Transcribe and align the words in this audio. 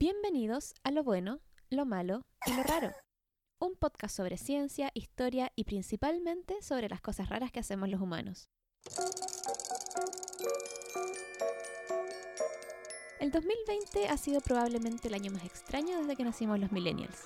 Bienvenidos 0.00 0.74
a 0.84 0.92
Lo 0.92 1.02
Bueno, 1.02 1.40
Lo 1.70 1.84
Malo 1.84 2.24
y 2.46 2.54
Lo 2.54 2.62
Raro. 2.62 2.92
Un 3.58 3.74
podcast 3.74 4.16
sobre 4.16 4.36
ciencia, 4.36 4.92
historia 4.94 5.50
y 5.56 5.64
principalmente 5.64 6.62
sobre 6.62 6.88
las 6.88 7.00
cosas 7.00 7.28
raras 7.28 7.50
que 7.50 7.58
hacemos 7.58 7.88
los 7.88 8.00
humanos. 8.00 8.48
El 13.18 13.32
2020 13.32 14.06
ha 14.06 14.16
sido 14.18 14.40
probablemente 14.40 15.08
el 15.08 15.14
año 15.14 15.32
más 15.32 15.44
extraño 15.44 15.98
desde 15.98 16.14
que 16.14 16.22
nacimos 16.22 16.60
los 16.60 16.70
millennials. 16.70 17.24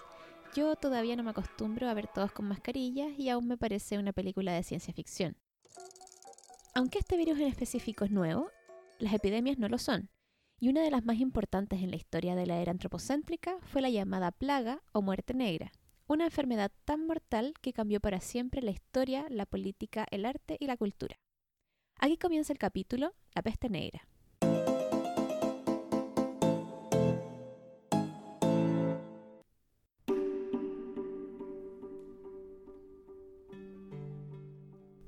Yo 0.54 0.74
todavía 0.74 1.14
no 1.14 1.24
me 1.24 1.32
acostumbro 1.32 1.90
a 1.90 1.94
ver 1.94 2.06
todos 2.06 2.32
con 2.32 2.48
mascarillas 2.48 3.18
y 3.18 3.28
aún 3.28 3.48
me 3.48 3.58
parece 3.58 3.98
una 3.98 4.14
película 4.14 4.54
de 4.54 4.62
ciencia 4.62 4.94
ficción. 4.94 5.36
Aunque 6.74 7.00
este 7.00 7.18
virus 7.18 7.38
en 7.38 7.48
específico 7.48 8.06
es 8.06 8.10
nuevo, 8.10 8.50
las 8.98 9.12
epidemias 9.12 9.58
no 9.58 9.68
lo 9.68 9.76
son, 9.76 10.08
y 10.62 10.68
una 10.68 10.82
de 10.82 10.92
las 10.92 11.04
más 11.04 11.18
importantes 11.18 11.82
en 11.82 11.90
la 11.90 11.96
historia 11.96 12.36
de 12.36 12.46
la 12.46 12.60
era 12.60 12.70
antropocéntrica 12.70 13.56
fue 13.62 13.82
la 13.82 13.90
llamada 13.90 14.30
plaga 14.30 14.80
o 14.92 15.02
muerte 15.02 15.34
negra, 15.34 15.72
una 16.06 16.26
enfermedad 16.26 16.70
tan 16.84 17.04
mortal 17.04 17.54
que 17.60 17.72
cambió 17.72 17.98
para 17.98 18.20
siempre 18.20 18.62
la 18.62 18.70
historia, 18.70 19.26
la 19.28 19.44
política, 19.44 20.06
el 20.12 20.24
arte 20.24 20.56
y 20.60 20.68
la 20.68 20.76
cultura. 20.76 21.16
Aquí 21.98 22.16
comienza 22.16 22.52
el 22.52 22.60
capítulo 22.60 23.12
La 23.34 23.42
peste 23.42 23.70
negra. 23.70 24.06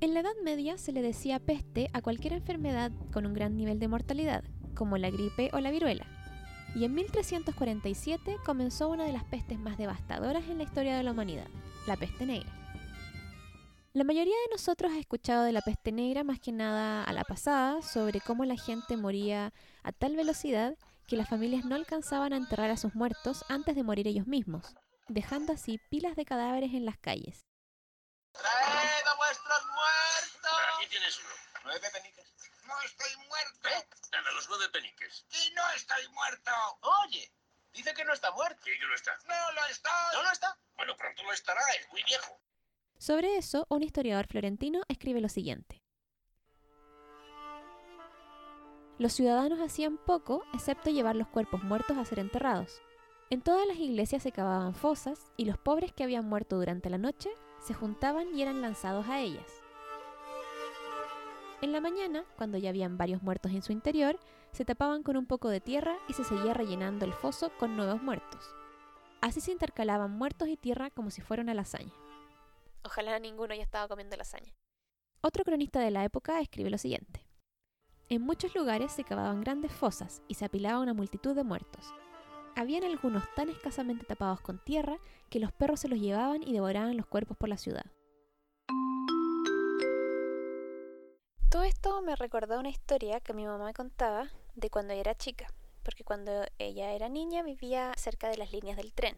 En 0.01 0.13
la 0.13 0.19
Edad 0.19 0.35
Media 0.43 0.77
se 0.77 0.91
le 0.91 1.01
decía 1.01 1.39
peste 1.39 1.89
a 1.93 2.01
cualquier 2.01 2.33
enfermedad 2.33 2.91
con 3.13 3.25
un 3.25 3.33
gran 3.33 3.55
nivel 3.55 3.79
de 3.79 3.87
mortalidad, 3.87 4.43
como 4.75 4.97
la 4.97 5.09
gripe 5.09 5.49
o 5.53 5.59
la 5.59 5.71
viruela. 5.71 6.05
Y 6.75 6.83
en 6.83 6.93
1347 6.93 8.37
comenzó 8.45 8.89
una 8.89 9.05
de 9.05 9.13
las 9.13 9.23
pestes 9.23 9.57
más 9.57 9.77
devastadoras 9.77 10.43
en 10.45 10.57
la 10.57 10.63
historia 10.65 10.97
de 10.97 11.03
la 11.03 11.11
humanidad, 11.11 11.47
la 11.87 11.95
peste 11.95 12.25
negra. 12.25 12.51
La 13.93 14.03
mayoría 14.03 14.35
de 14.35 14.51
nosotros 14.51 14.91
ha 14.91 14.99
escuchado 14.99 15.45
de 15.45 15.53
la 15.53 15.61
peste 15.61 15.93
negra 15.93 16.25
más 16.25 16.41
que 16.41 16.51
nada 16.51 17.01
a 17.03 17.13
la 17.13 17.23
pasada 17.23 17.81
sobre 17.81 18.19
cómo 18.19 18.43
la 18.43 18.57
gente 18.57 18.97
moría 18.97 19.53
a 19.83 19.93
tal 19.93 20.17
velocidad 20.17 20.75
que 21.07 21.15
las 21.15 21.29
familias 21.29 21.63
no 21.63 21.75
alcanzaban 21.75 22.33
a 22.33 22.37
enterrar 22.37 22.71
a 22.71 22.77
sus 22.77 22.93
muertos 22.93 23.45
antes 23.47 23.73
de 23.73 23.83
morir 23.83 24.07
ellos 24.07 24.27
mismos, 24.27 24.75
dejando 25.07 25.53
así 25.53 25.79
pilas 25.89 26.17
de 26.17 26.25
cadáveres 26.25 26.73
en 26.73 26.83
las 26.83 26.97
calles. 26.97 27.45
¡Traed 28.33 29.07
a 29.07 29.15
vuestros 29.15 29.65
muertos! 29.67 30.59
Aquí 30.75 30.87
tienes 30.89 31.17
uno. 31.19 31.29
Nueve 31.63 31.87
peniques. 31.93 32.25
No 32.67 32.73
estoy 32.81 33.15
muerto. 33.27 33.69
¿Eh? 33.69 33.87
Dame 34.11 34.31
los 34.33 34.49
nueve 34.49 34.64
peniques. 34.75 35.25
Y 35.31 35.53
no 35.53 35.61
estoy 35.75 36.07
muerto. 36.13 36.51
Oye, 37.03 37.31
dice 37.73 37.93
que 37.93 38.05
no 38.05 38.13
está 38.13 38.31
muerto. 38.31 38.61
Sí 38.63 38.71
que 38.79 38.85
lo 38.85 38.95
está. 38.95 39.17
No 39.27 39.51
lo 39.53 39.65
estoy. 39.67 39.91
¿No 40.13 40.23
lo 40.23 40.31
está? 40.31 40.57
Bueno, 40.75 40.95
pronto 40.97 41.23
lo 41.23 41.31
estará, 41.31 41.61
es 41.79 41.89
muy 41.91 42.03
viejo. 42.03 42.39
Sobre 42.97 43.37
eso, 43.37 43.65
un 43.69 43.83
historiador 43.83 44.27
florentino 44.27 44.81
escribe 44.87 45.21
lo 45.21 45.29
siguiente. 45.29 45.81
Los 48.97 49.13
ciudadanos 49.13 49.59
hacían 49.59 49.97
poco 49.97 50.45
excepto 50.53 50.89
llevar 50.89 51.17
los 51.17 51.27
cuerpos 51.27 51.63
muertos 51.63 51.97
a 51.97 52.05
ser 52.05 52.19
enterrados. 52.19 52.81
En 53.29 53.41
todas 53.41 53.67
las 53.67 53.77
iglesias 53.77 54.23
se 54.23 54.31
cavaban 54.31 54.73
fosas 54.73 55.19
y 55.35 55.45
los 55.45 55.57
pobres 55.57 55.91
que 55.91 56.03
habían 56.03 56.29
muerto 56.29 56.55
durante 56.55 56.89
la 56.89 56.97
noche 56.97 57.29
se 57.59 57.73
juntaban 57.73 58.33
y 58.33 58.41
eran 58.41 58.61
lanzados 58.61 59.07
a 59.09 59.19
ellas. 59.19 59.51
En 61.61 61.71
la 61.71 61.81
mañana, 61.81 62.23
cuando 62.37 62.57
ya 62.57 62.69
habían 62.69 62.97
varios 62.97 63.23
muertos 63.23 63.51
en 63.51 63.63
su 63.63 63.71
interior, 63.71 64.19
se 64.55 64.63
tapaban 64.63 65.03
con 65.03 65.17
un 65.17 65.25
poco 65.25 65.49
de 65.49 65.59
tierra 65.59 65.97
y 66.07 66.13
se 66.13 66.23
seguía 66.23 66.53
rellenando 66.53 67.03
el 67.03 67.11
foso 67.11 67.51
con 67.59 67.75
nuevos 67.75 68.01
muertos. 68.01 68.55
Así 69.19 69.41
se 69.41 69.51
intercalaban 69.51 70.11
muertos 70.11 70.47
y 70.47 70.55
tierra 70.55 70.89
como 70.91 71.11
si 71.11 71.21
fuera 71.21 71.43
una 71.43 71.53
lasaña. 71.53 71.91
Ojalá 72.85 73.19
ninguno 73.19 73.53
haya 73.53 73.63
estado 73.63 73.89
comiendo 73.89 74.15
lasaña. 74.15 74.53
Otro 75.19 75.43
cronista 75.43 75.81
de 75.81 75.91
la 75.91 76.05
época 76.05 76.39
escribe 76.39 76.69
lo 76.69 76.77
siguiente. 76.77 77.27
En 78.07 78.21
muchos 78.21 78.55
lugares 78.55 78.93
se 78.93 79.03
cavaban 79.03 79.41
grandes 79.41 79.73
fosas 79.73 80.21
y 80.29 80.35
se 80.35 80.45
apilaba 80.45 80.79
una 80.79 80.93
multitud 80.93 81.35
de 81.35 81.43
muertos. 81.43 81.93
Habían 82.55 82.85
algunos 82.85 83.23
tan 83.35 83.49
escasamente 83.49 84.05
tapados 84.05 84.39
con 84.39 84.63
tierra 84.63 84.99
que 85.29 85.41
los 85.41 85.51
perros 85.51 85.81
se 85.81 85.89
los 85.89 85.99
llevaban 85.99 86.43
y 86.43 86.53
devoraban 86.53 86.95
los 86.95 87.07
cuerpos 87.07 87.35
por 87.35 87.49
la 87.49 87.57
ciudad. 87.57 87.85
Todo 91.49 91.63
esto 91.63 92.01
me 92.01 92.15
recordó 92.15 92.57
una 92.57 92.69
historia 92.69 93.19
que 93.19 93.33
mi 93.33 93.45
mamá 93.45 93.73
contaba 93.73 94.29
de 94.55 94.69
cuando 94.69 94.93
ella 94.93 95.01
era 95.01 95.15
chica, 95.15 95.47
porque 95.83 96.03
cuando 96.03 96.45
ella 96.57 96.91
era 96.93 97.09
niña 97.09 97.43
vivía 97.43 97.93
cerca 97.97 98.29
de 98.29 98.37
las 98.37 98.51
líneas 98.51 98.77
del 98.77 98.93
tren. 98.93 99.15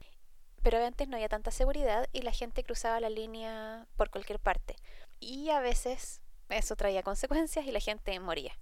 Pero 0.64 0.84
antes 0.84 1.08
no 1.08 1.16
había 1.16 1.30
tanta 1.30 1.52
seguridad 1.52 2.08
y 2.12 2.22
la 2.22 2.32
gente 2.32 2.64
cruzaba 2.64 3.00
la 3.00 3.10
línea 3.10 3.88
por 3.96 4.10
cualquier 4.10 4.40
parte. 4.40 4.76
Y 5.20 5.50
a 5.50 5.60
veces 5.60 6.22
eso 6.50 6.76
traía 6.76 7.04
consecuencias 7.04 7.66
y 7.66 7.72
la 7.72 7.80
gente 7.80 8.20
moría. 8.20 8.58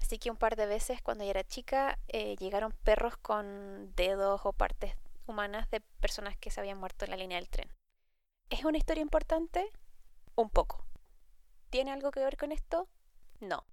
Así 0.00 0.18
que 0.18 0.30
un 0.30 0.36
par 0.36 0.56
de 0.56 0.66
veces 0.66 1.02
cuando 1.02 1.24
ella 1.24 1.32
era 1.32 1.44
chica 1.44 1.98
eh, 2.08 2.36
llegaron 2.36 2.72
perros 2.84 3.16
con 3.18 3.92
dedos 3.94 4.40
o 4.44 4.52
partes 4.52 4.94
humanas 5.26 5.70
de 5.70 5.80
personas 6.00 6.36
que 6.36 6.50
se 6.50 6.60
habían 6.60 6.78
muerto 6.78 7.04
en 7.04 7.10
la 7.10 7.16
línea 7.16 7.38
del 7.38 7.48
tren. 7.48 7.70
¿Es 8.48 8.64
una 8.64 8.78
historia 8.78 9.02
importante? 9.02 9.70
Un 10.34 10.50
poco. 10.50 10.84
¿Tiene 11.70 11.92
algo 11.92 12.10
que 12.10 12.20
ver 12.20 12.36
con 12.36 12.52
esto? 12.52 12.88
No. 13.38 13.64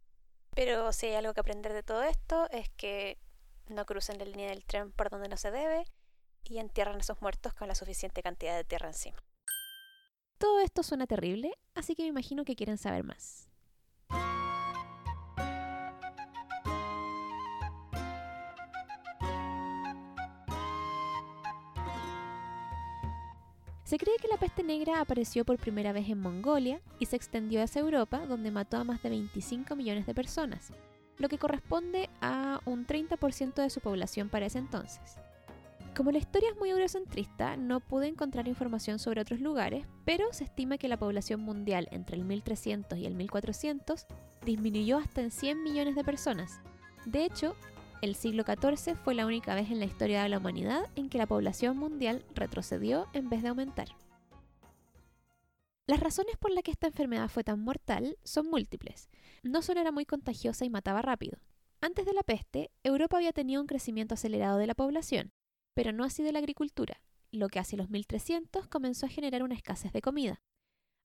Pero 0.57 0.91
si 0.91 1.06
hay 1.06 1.13
algo 1.13 1.35
que 1.35 1.40
aprender 1.40 1.72
de 1.72 1.84
todo 1.84 2.01
esto 2.01 2.50
es 2.50 2.68
que 2.69 3.19
no 3.68 3.85
crucen 3.85 4.18
la 4.18 4.25
línea 4.25 4.50
del 4.50 4.66
tren 4.66 4.91
por 4.91 5.12
donde 5.12 5.29
no 5.29 5.38
se 5.38 5.51
debe 5.51 5.85
y 6.44 6.57
entierran 6.57 6.95
a 6.95 7.00
esos 7.00 7.22
muertos 7.22 7.53
con 7.53 7.68
la 7.68 7.75
suficiente 7.75 8.23
cantidad 8.23 8.56
de 8.56 8.63
tierra 8.63 8.88
encima. 8.88 9.23
Todo 10.40 10.59
esto 10.62 10.81
suena 10.81 11.06
terrible, 11.06 11.53
así 11.75 11.94
que 11.94 12.01
me 12.01 12.07
imagino 12.07 12.44
que 12.44 12.56
quieren 12.56 12.79
saber 12.79 13.03
más. 13.03 13.47
Se 23.87 23.97
cree 23.97 24.17
que 24.17 24.27
la 24.27 24.35
peste 24.35 24.63
negra 24.63 24.99
apareció 24.99 25.45
por 25.45 25.57
primera 25.57 25.93
vez 25.93 26.09
en 26.09 26.19
Mongolia 26.19 26.81
y 26.99 27.05
se 27.05 27.15
extendió 27.15 27.63
hacia 27.63 27.79
Europa, 27.79 28.25
donde 28.27 28.51
mató 28.51 28.75
a 28.75 28.83
más 28.83 29.01
de 29.01 29.07
25 29.07 29.77
millones 29.77 30.05
de 30.05 30.13
personas, 30.13 30.73
lo 31.17 31.29
que 31.29 31.37
corresponde 31.37 32.09
a 32.19 32.59
un 32.65 32.85
30% 32.85 33.53
de 33.53 33.69
su 33.69 33.79
población 33.79 34.27
para 34.27 34.47
ese 34.47 34.59
entonces. 34.59 35.15
Como 35.95 36.11
la 36.11 36.17
historia 36.17 36.49
es 36.49 36.57
muy 36.57 36.69
eurocentrista, 36.69 37.55
no 37.55 37.79
pude 37.79 38.07
encontrar 38.07 38.49
información 38.49 38.99
sobre 38.99 39.21
otros 39.21 39.39
lugares, 39.39 39.85
pero 40.03 40.33
se 40.33 40.43
estima 40.43 40.77
que 40.77 40.89
la 40.89 40.99
población 40.99 41.39
mundial 41.39 41.87
entre 41.91 42.17
el 42.17 42.25
1300 42.25 42.99
y 42.99 43.05
el 43.05 43.15
1400 43.15 44.05
disminuyó 44.43 44.97
hasta 44.97 45.21
en 45.21 45.31
100 45.31 45.63
millones 45.63 45.95
de 45.95 46.03
personas. 46.03 46.59
De 47.05 47.23
hecho, 47.23 47.55
el 48.01 48.15
siglo 48.15 48.43
XIV 48.43 48.95
fue 48.95 49.15
la 49.15 49.25
única 49.25 49.55
vez 49.55 49.71
en 49.71 49.79
la 49.79 49.85
historia 49.85 50.21
de 50.21 50.29
la 50.29 50.37
humanidad 50.37 50.85
en 50.95 51.09
que 51.09 51.17
la 51.17 51.25
población 51.25 51.77
mundial 51.77 52.23
retrocedió 52.35 53.07
en 53.13 53.29
vez 53.29 53.41
de 53.41 53.49
aumentar. 53.49 53.87
Las 55.87 55.99
razones 55.99 56.37
por 56.37 56.51
las 56.51 56.63
que 56.63 56.71
esta 56.71 56.87
enfermedad 56.87 57.29
fue 57.29 57.43
tan 57.43 57.61
mortal 57.61 58.17
son 58.23 58.49
múltiples. 58.49 59.09
No 59.41 59.61
solo 59.61 59.79
era 59.79 59.91
muy 59.91 60.05
contagiosa 60.05 60.65
y 60.65 60.69
mataba 60.69 61.01
rápido. 61.01 61.39
Antes 61.79 62.05
de 62.05 62.13
la 62.13 62.23
peste, 62.23 62.71
Europa 62.83 63.17
había 63.17 63.33
tenido 63.33 63.61
un 63.61 63.67
crecimiento 63.67 64.15
acelerado 64.15 64.57
de 64.57 64.67
la 64.67 64.75
población, 64.75 65.31
pero 65.73 65.91
no 65.93 66.03
así 66.03 66.23
de 66.23 66.33
la 66.33 66.39
agricultura, 66.39 67.01
lo 67.31 67.47
que 67.47 67.59
hacia 67.59 67.77
los 67.77 67.89
1300 67.89 68.67
comenzó 68.67 69.05
a 69.05 69.09
generar 69.09 69.43
una 69.43 69.55
escasez 69.55 69.93
de 69.93 70.01
comida. 70.01 70.41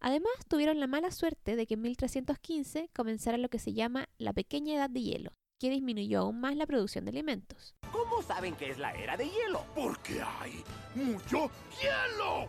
Además, 0.01 0.33
tuvieron 0.49 0.81
la 0.81 0.89
mala 0.89 1.11
suerte 1.13 1.55
de 1.55 1.67
que 1.67 1.75
en 1.75 1.83
1315 1.83 2.91
comenzara 2.93 3.39
lo 3.39 3.49
que 3.51 3.61
se 3.61 3.73
llama 3.73 4.09
la 4.19 4.33
pequeña 4.33 4.75
edad 4.75 4.91
de 4.91 5.03
hielo, 5.03 5.37
que 5.63 5.71
disminuyó 5.71 6.23
aún 6.23 6.41
más 6.41 6.57
la 6.57 6.67
producción 6.67 7.05
de 7.05 7.13
alimentos. 7.13 7.77
¿Cómo 7.93 8.21
saben 8.21 8.57
que 8.57 8.71
es 8.71 8.79
la 8.79 8.93
era 8.95 9.17
de 9.17 9.31
hielo? 9.31 9.65
Porque 9.77 10.21
hay 10.21 10.65
mucho 10.97 11.53
hielo. 11.81 12.49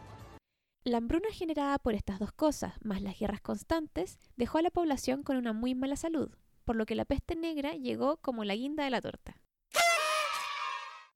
La 0.84 0.98
hambruna 0.98 1.30
generada 1.32 1.78
por 1.78 1.94
estas 1.94 2.18
dos 2.18 2.32
cosas, 2.32 2.74
más 2.84 3.04
las 3.04 3.20
guerras 3.20 3.40
constantes, 3.40 4.18
dejó 4.36 4.58
a 4.58 4.64
la 4.64 4.72
población 4.72 5.22
con 5.22 5.38
una 5.38 5.54
muy 5.54 5.76
mala 5.76 5.96
salud, 5.96 6.36
por 6.66 6.76
lo 6.76 6.88
que 6.88 6.96
la 6.96 7.06
peste 7.06 7.36
negra 7.36 7.74
llegó 7.74 8.18
como 8.18 8.46
la 8.46 8.56
guinda 8.56 8.84
de 8.84 8.90
la 8.90 9.00
torta. 9.00 9.40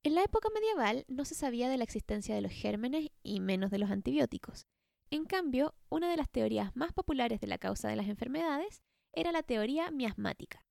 En 0.04 0.14
la 0.14 0.22
época 0.22 0.50
medieval 0.54 1.04
no 1.08 1.26
se 1.26 1.34
sabía 1.34 1.68
de 1.68 1.78
la 1.78 1.84
existencia 1.84 2.36
de 2.36 2.42
los 2.42 2.52
gérmenes 2.52 3.10
y 3.24 3.40
menos 3.40 3.72
de 3.72 3.80
los 3.80 3.90
antibióticos. 3.90 4.68
En 5.10 5.26
cambio, 5.26 5.74
una 5.90 6.12
de 6.12 6.18
las 6.18 6.30
teorías 6.30 6.76
más 6.76 6.94
populares 6.94 7.42
de 7.42 7.48
la 7.48 7.58
causa 7.58 7.90
de 7.90 7.96
las 7.96 8.08
enfermedades 8.08 8.84
era 9.14 9.32
la 9.32 9.42
teoría 9.42 9.90
miasmática. 9.90 10.67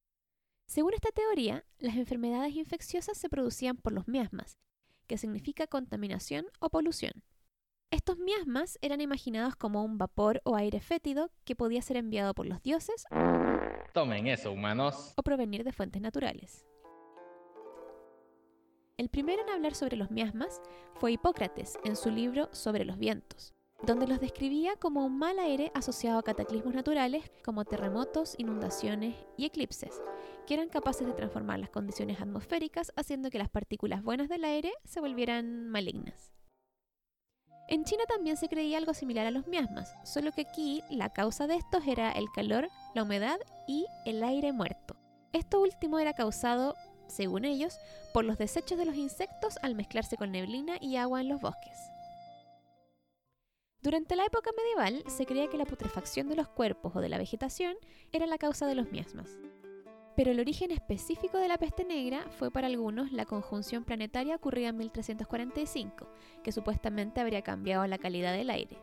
Según 0.67 0.95
esta 0.95 1.11
teoría, 1.13 1.65
las 1.79 1.97
enfermedades 1.97 2.55
infecciosas 2.57 3.17
se 3.17 3.29
producían 3.29 3.77
por 3.77 3.93
los 3.93 4.09
miasmas, 4.09 4.59
que 5.07 5.17
significa 5.17 5.69
contaminación 5.69 6.47
o 6.59 6.71
polución. 6.71 7.13
Estos 7.93 8.19
miasmas 8.19 8.77
eran 8.83 9.01
imaginados 9.01 9.55
como 9.55 9.85
un 9.85 9.97
vapor 9.97 10.41
o 10.45 10.57
aire 10.57 10.81
fétido 10.81 11.31
que 11.45 11.55
podía 11.55 11.83
ser 11.83 11.97
enviado 11.97 12.35
por 12.35 12.47
los 12.47 12.61
dioses 12.63 13.05
Tomen 13.93 14.27
eso, 14.27 14.51
humanos. 14.51 15.15
o 15.17 15.23
provenir 15.23 15.63
de 15.63 15.73
fuentes 15.73 16.03
naturales. 16.03 16.67
El 18.97 19.09
primero 19.09 19.43
en 19.43 19.51
hablar 19.51 19.75
sobre 19.75 19.97
los 19.97 20.11
miasmas 20.11 20.61
fue 20.95 21.13
Hipócrates 21.13 21.79
en 21.85 21.95
su 21.97 22.11
libro 22.11 22.49
Sobre 22.53 22.85
los 22.85 22.99
vientos, 22.99 23.55
donde 23.83 24.07
los 24.09 24.21
describía 24.21 24.75
como 24.77 25.05
un 25.07 25.17
mal 25.19 25.39
aire 25.39 25.71
asociado 25.75 26.19
a 26.19 26.23
cataclismos 26.23 26.75
naturales 26.75 27.31
como 27.45 27.65
terremotos, 27.65 28.35
inundaciones 28.39 29.15
y 29.37 29.45
eclipses, 29.45 30.03
que 30.47 30.55
eran 30.55 30.69
capaces 30.69 31.07
de 31.07 31.13
transformar 31.13 31.59
las 31.59 31.71
condiciones 31.71 32.21
atmosféricas 32.21 32.93
haciendo 32.97 33.31
que 33.31 33.39
las 33.39 33.51
partículas 33.51 34.03
buenas 34.03 34.29
del 34.29 34.45
aire 34.45 34.73
se 34.85 35.01
volvieran 35.01 35.69
malignas. 35.69 36.33
En 37.69 37.85
China 37.85 38.05
también 38.07 38.37
se 38.37 38.49
creía 38.49 38.79
algo 38.79 38.95
similar 38.95 39.27
a 39.27 39.33
los 39.33 39.49
miasmas, 39.49 39.93
solo 40.05 40.31
que 40.31 40.43
aquí 40.43 40.83
la 40.89 41.13
causa 41.13 41.49
de 41.49 41.57
estos 41.57 41.85
era 41.87 42.13
el 42.13 42.31
calor, 42.31 42.69
la 42.95 43.03
humedad 43.03 43.39
y 43.67 43.87
el 44.05 44.23
aire 44.23 44.53
muerto. 44.53 44.97
Esto 45.33 45.61
último 45.61 45.99
era 45.99 46.15
causado, 46.15 46.77
según 47.09 47.45
ellos, 47.45 47.77
por 48.15 48.25
los 48.25 48.39
desechos 48.39 48.79
de 48.79 48.85
los 48.85 48.95
insectos 48.95 49.59
al 49.63 49.75
mezclarse 49.75 50.17
con 50.17 50.31
neblina 50.31 50.77
y 50.81 50.97
agua 50.97 51.21
en 51.21 51.29
los 51.29 51.41
bosques. 51.41 51.77
Durante 53.83 54.17
la 54.17 54.25
época 54.25 54.51
medieval 54.57 55.05
se 55.11 55.27
creía 55.27 55.49
que 55.49 55.59
la 55.59 55.65
putrefacción 55.65 56.29
de 56.29 56.37
los 56.37 56.49
cuerpos 56.49 56.95
o 56.95 57.01
de 57.01 57.09
la 57.09 57.19
vegetación 57.19 57.77
era 58.13 58.27
la 58.27 58.39
causa 58.39 58.67
de 58.67 58.75
los 58.77 58.91
miasmas. 58.91 59.39
Pero 60.17 60.31
el 60.31 60.41
origen 60.41 60.71
específico 60.71 61.37
de 61.39 61.49
la 61.49 61.59
peste 61.59 61.85
negra 61.85 62.25
fue 62.31 62.51
para 62.51 62.67
algunos 62.67 63.13
la 63.13 63.27
conjunción 63.27 63.85
planetaria 63.85 64.35
ocurrida 64.35 64.69
en 64.69 64.79
1345, 64.79 66.09
que 66.43 66.53
supuestamente 66.53 67.21
habría 67.21 67.43
cambiado 67.43 67.87
la 67.87 67.99
calidad 67.99 68.33
del 68.33 68.49
aire. 68.49 68.79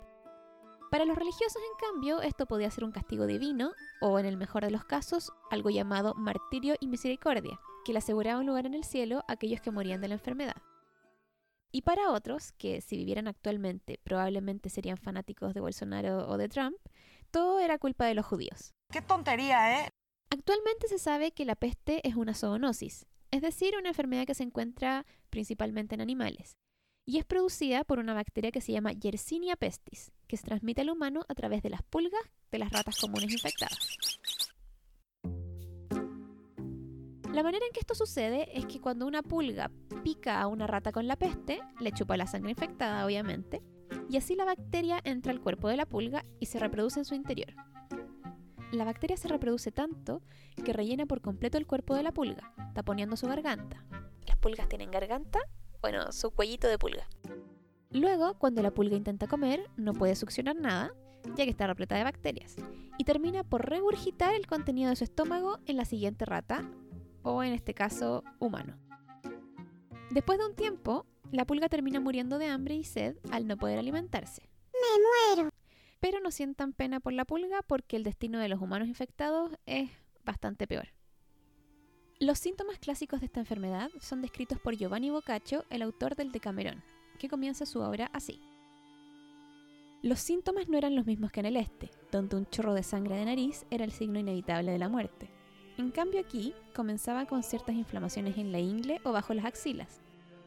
Para 0.91 1.05
los 1.05 1.17
religiosos, 1.17 1.57
en 1.57 1.89
cambio, 1.89 2.21
esto 2.21 2.45
podía 2.45 2.69
ser 2.69 2.83
un 2.83 2.91
castigo 2.91 3.25
divino, 3.25 3.71
o 3.99 4.19
en 4.19 4.27
el 4.27 4.37
mejor 4.37 4.63
de 4.63 4.69
los 4.69 4.85
casos, 4.85 5.33
algo 5.49 5.71
llamado 5.71 6.13
martirio 6.13 6.75
y 6.79 6.85
misericordia, 6.85 7.59
que 7.83 7.93
le 7.93 7.97
aseguraba 7.97 8.39
un 8.39 8.45
lugar 8.45 8.67
en 8.67 8.75
el 8.75 8.83
cielo 8.83 9.23
a 9.27 9.33
aquellos 9.33 9.59
que 9.59 9.71
morían 9.71 10.01
de 10.01 10.09
la 10.09 10.13
enfermedad. 10.13 10.61
Y 11.71 11.81
para 11.81 12.11
otros, 12.11 12.51
que 12.51 12.81
si 12.81 12.95
vivieran 12.95 13.27
actualmente 13.27 13.99
probablemente 14.03 14.69
serían 14.69 14.97
fanáticos 14.97 15.55
de 15.55 15.61
Bolsonaro 15.61 16.29
o 16.29 16.37
de 16.37 16.47
Trump, 16.47 16.77
todo 17.31 17.59
era 17.59 17.79
culpa 17.79 18.05
de 18.05 18.13
los 18.13 18.27
judíos. 18.27 18.75
¡Qué 18.91 19.01
tontería, 19.01 19.79
eh! 19.79 19.89
Actualmente 20.33 20.87
se 20.87 20.97
sabe 20.97 21.31
que 21.31 21.45
la 21.45 21.53
peste 21.53 22.01
es 22.07 22.15
una 22.15 22.33
zoonosis, 22.33 23.05
es 23.29 23.43
decir, 23.43 23.75
una 23.77 23.89
enfermedad 23.89 24.25
que 24.25 24.33
se 24.33 24.41
encuentra 24.41 25.05
principalmente 25.29 25.93
en 25.93 26.01
animales, 26.01 26.57
y 27.05 27.19
es 27.19 27.23
producida 27.23 27.83
por 27.83 27.99
una 27.99 28.15
bacteria 28.15 28.51
que 28.51 28.59
se 28.59 28.71
llama 28.71 28.93
Yersinia 28.93 29.55
pestis, 29.55 30.11
que 30.27 30.37
se 30.37 30.45
transmite 30.45 30.81
al 30.81 30.89
humano 30.89 31.23
a 31.29 31.35
través 31.35 31.61
de 31.61 31.69
las 31.69 31.83
pulgas 31.83 32.23
de 32.51 32.57
las 32.57 32.71
ratas 32.71 32.99
comunes 32.99 33.31
infectadas. 33.31 33.77
La 37.31 37.43
manera 37.43 37.67
en 37.67 37.71
que 37.71 37.81
esto 37.81 37.93
sucede 37.93 38.57
es 38.57 38.65
que 38.65 38.81
cuando 38.81 39.05
una 39.05 39.21
pulga 39.21 39.69
pica 40.03 40.41
a 40.41 40.47
una 40.47 40.65
rata 40.65 40.91
con 40.91 41.07
la 41.07 41.15
peste, 41.15 41.61
le 41.79 41.91
chupa 41.91 42.17
la 42.17 42.25
sangre 42.25 42.49
infectada, 42.49 43.05
obviamente, 43.05 43.61
y 44.09 44.17
así 44.17 44.35
la 44.35 44.45
bacteria 44.45 44.99
entra 45.03 45.31
al 45.31 45.41
cuerpo 45.41 45.67
de 45.67 45.77
la 45.77 45.85
pulga 45.85 46.25
y 46.39 46.47
se 46.47 46.57
reproduce 46.57 47.01
en 47.01 47.05
su 47.05 47.13
interior 47.13 47.53
la 48.73 48.85
bacteria 48.85 49.17
se 49.17 49.27
reproduce 49.27 49.71
tanto 49.71 50.21
que 50.63 50.73
rellena 50.73 51.05
por 51.05 51.21
completo 51.21 51.57
el 51.57 51.67
cuerpo 51.67 51.95
de 51.95 52.03
la 52.03 52.11
pulga, 52.11 52.53
taponeando 52.73 53.15
su 53.15 53.27
garganta. 53.27 53.85
¿Las 54.25 54.37
pulgas 54.37 54.67
tienen 54.67 54.91
garganta? 54.91 55.39
Bueno, 55.81 56.11
su 56.11 56.31
cuellito 56.31 56.67
de 56.67 56.79
pulga. 56.79 57.07
Luego, 57.91 58.33
cuando 58.39 58.63
la 58.63 58.71
pulga 58.71 58.95
intenta 58.95 59.27
comer, 59.27 59.69
no 59.77 59.93
puede 59.93 60.15
succionar 60.15 60.55
nada, 60.55 60.93
ya 61.35 61.43
que 61.43 61.51
está 61.51 61.67
repleta 61.67 61.95
de 61.95 62.03
bacterias, 62.03 62.55
y 62.97 63.03
termina 63.03 63.43
por 63.43 63.69
regurgitar 63.69 64.33
el 64.33 64.47
contenido 64.47 64.89
de 64.89 64.95
su 64.95 65.03
estómago 65.03 65.59
en 65.67 65.77
la 65.77 65.85
siguiente 65.85 66.25
rata, 66.25 66.67
o 67.21 67.43
en 67.43 67.53
este 67.53 67.73
caso, 67.73 68.23
humano. 68.39 68.77
Después 70.09 70.39
de 70.39 70.45
un 70.45 70.55
tiempo, 70.55 71.05
la 71.31 71.45
pulga 71.45 71.69
termina 71.69 71.99
muriendo 71.99 72.39
de 72.39 72.47
hambre 72.47 72.75
y 72.75 72.83
sed 72.83 73.17
al 73.31 73.47
no 73.47 73.57
poder 73.57 73.77
alimentarse. 73.77 74.49
Me 74.73 75.35
muero 75.35 75.52
pero 76.03 76.19
no 76.19 76.31
sientan 76.31 76.73
pena 76.73 76.99
por 76.99 77.13
la 77.13 77.23
pulga 77.23 77.61
porque 77.65 77.95
el 77.95 78.03
destino 78.03 78.37
de 78.37 78.49
los 78.49 78.59
humanos 78.59 78.89
infectados 78.89 79.53
es 79.65 79.89
bastante 80.25 80.67
peor. 80.67 80.89
Los 82.19 82.39
síntomas 82.39 82.77
clásicos 82.77 83.21
de 83.21 83.27
esta 83.27 83.39
enfermedad 83.39 83.89
son 84.01 84.21
descritos 84.21 84.59
por 84.59 84.75
Giovanni 84.75 85.11
Boccaccio, 85.11 85.63
el 85.69 85.81
autor 85.81 86.17
del 86.17 86.33
Decamerón, 86.33 86.83
que 87.19 87.29
comienza 87.29 87.65
su 87.65 87.79
obra 87.79 88.09
así. 88.11 88.41
Los 90.01 90.19
síntomas 90.19 90.67
no 90.67 90.77
eran 90.77 90.93
los 90.93 91.05
mismos 91.05 91.31
que 91.31 91.39
en 91.39 91.45
el 91.45 91.55
este, 91.55 91.89
donde 92.11 92.35
un 92.35 92.47
chorro 92.47 92.73
de 92.73 92.83
sangre 92.83 93.15
de 93.15 93.23
nariz 93.23 93.65
era 93.71 93.85
el 93.85 93.93
signo 93.93 94.19
inevitable 94.19 94.73
de 94.73 94.79
la 94.79 94.89
muerte. 94.89 95.29
En 95.77 95.89
cambio 95.89 96.19
aquí 96.19 96.53
comenzaba 96.75 97.27
con 97.27 97.43
ciertas 97.43 97.77
inflamaciones 97.77 98.37
en 98.37 98.51
la 98.51 98.59
ingle 98.59 98.99
o 99.05 99.13
bajo 99.13 99.33
las 99.33 99.45
axilas, 99.45 100.01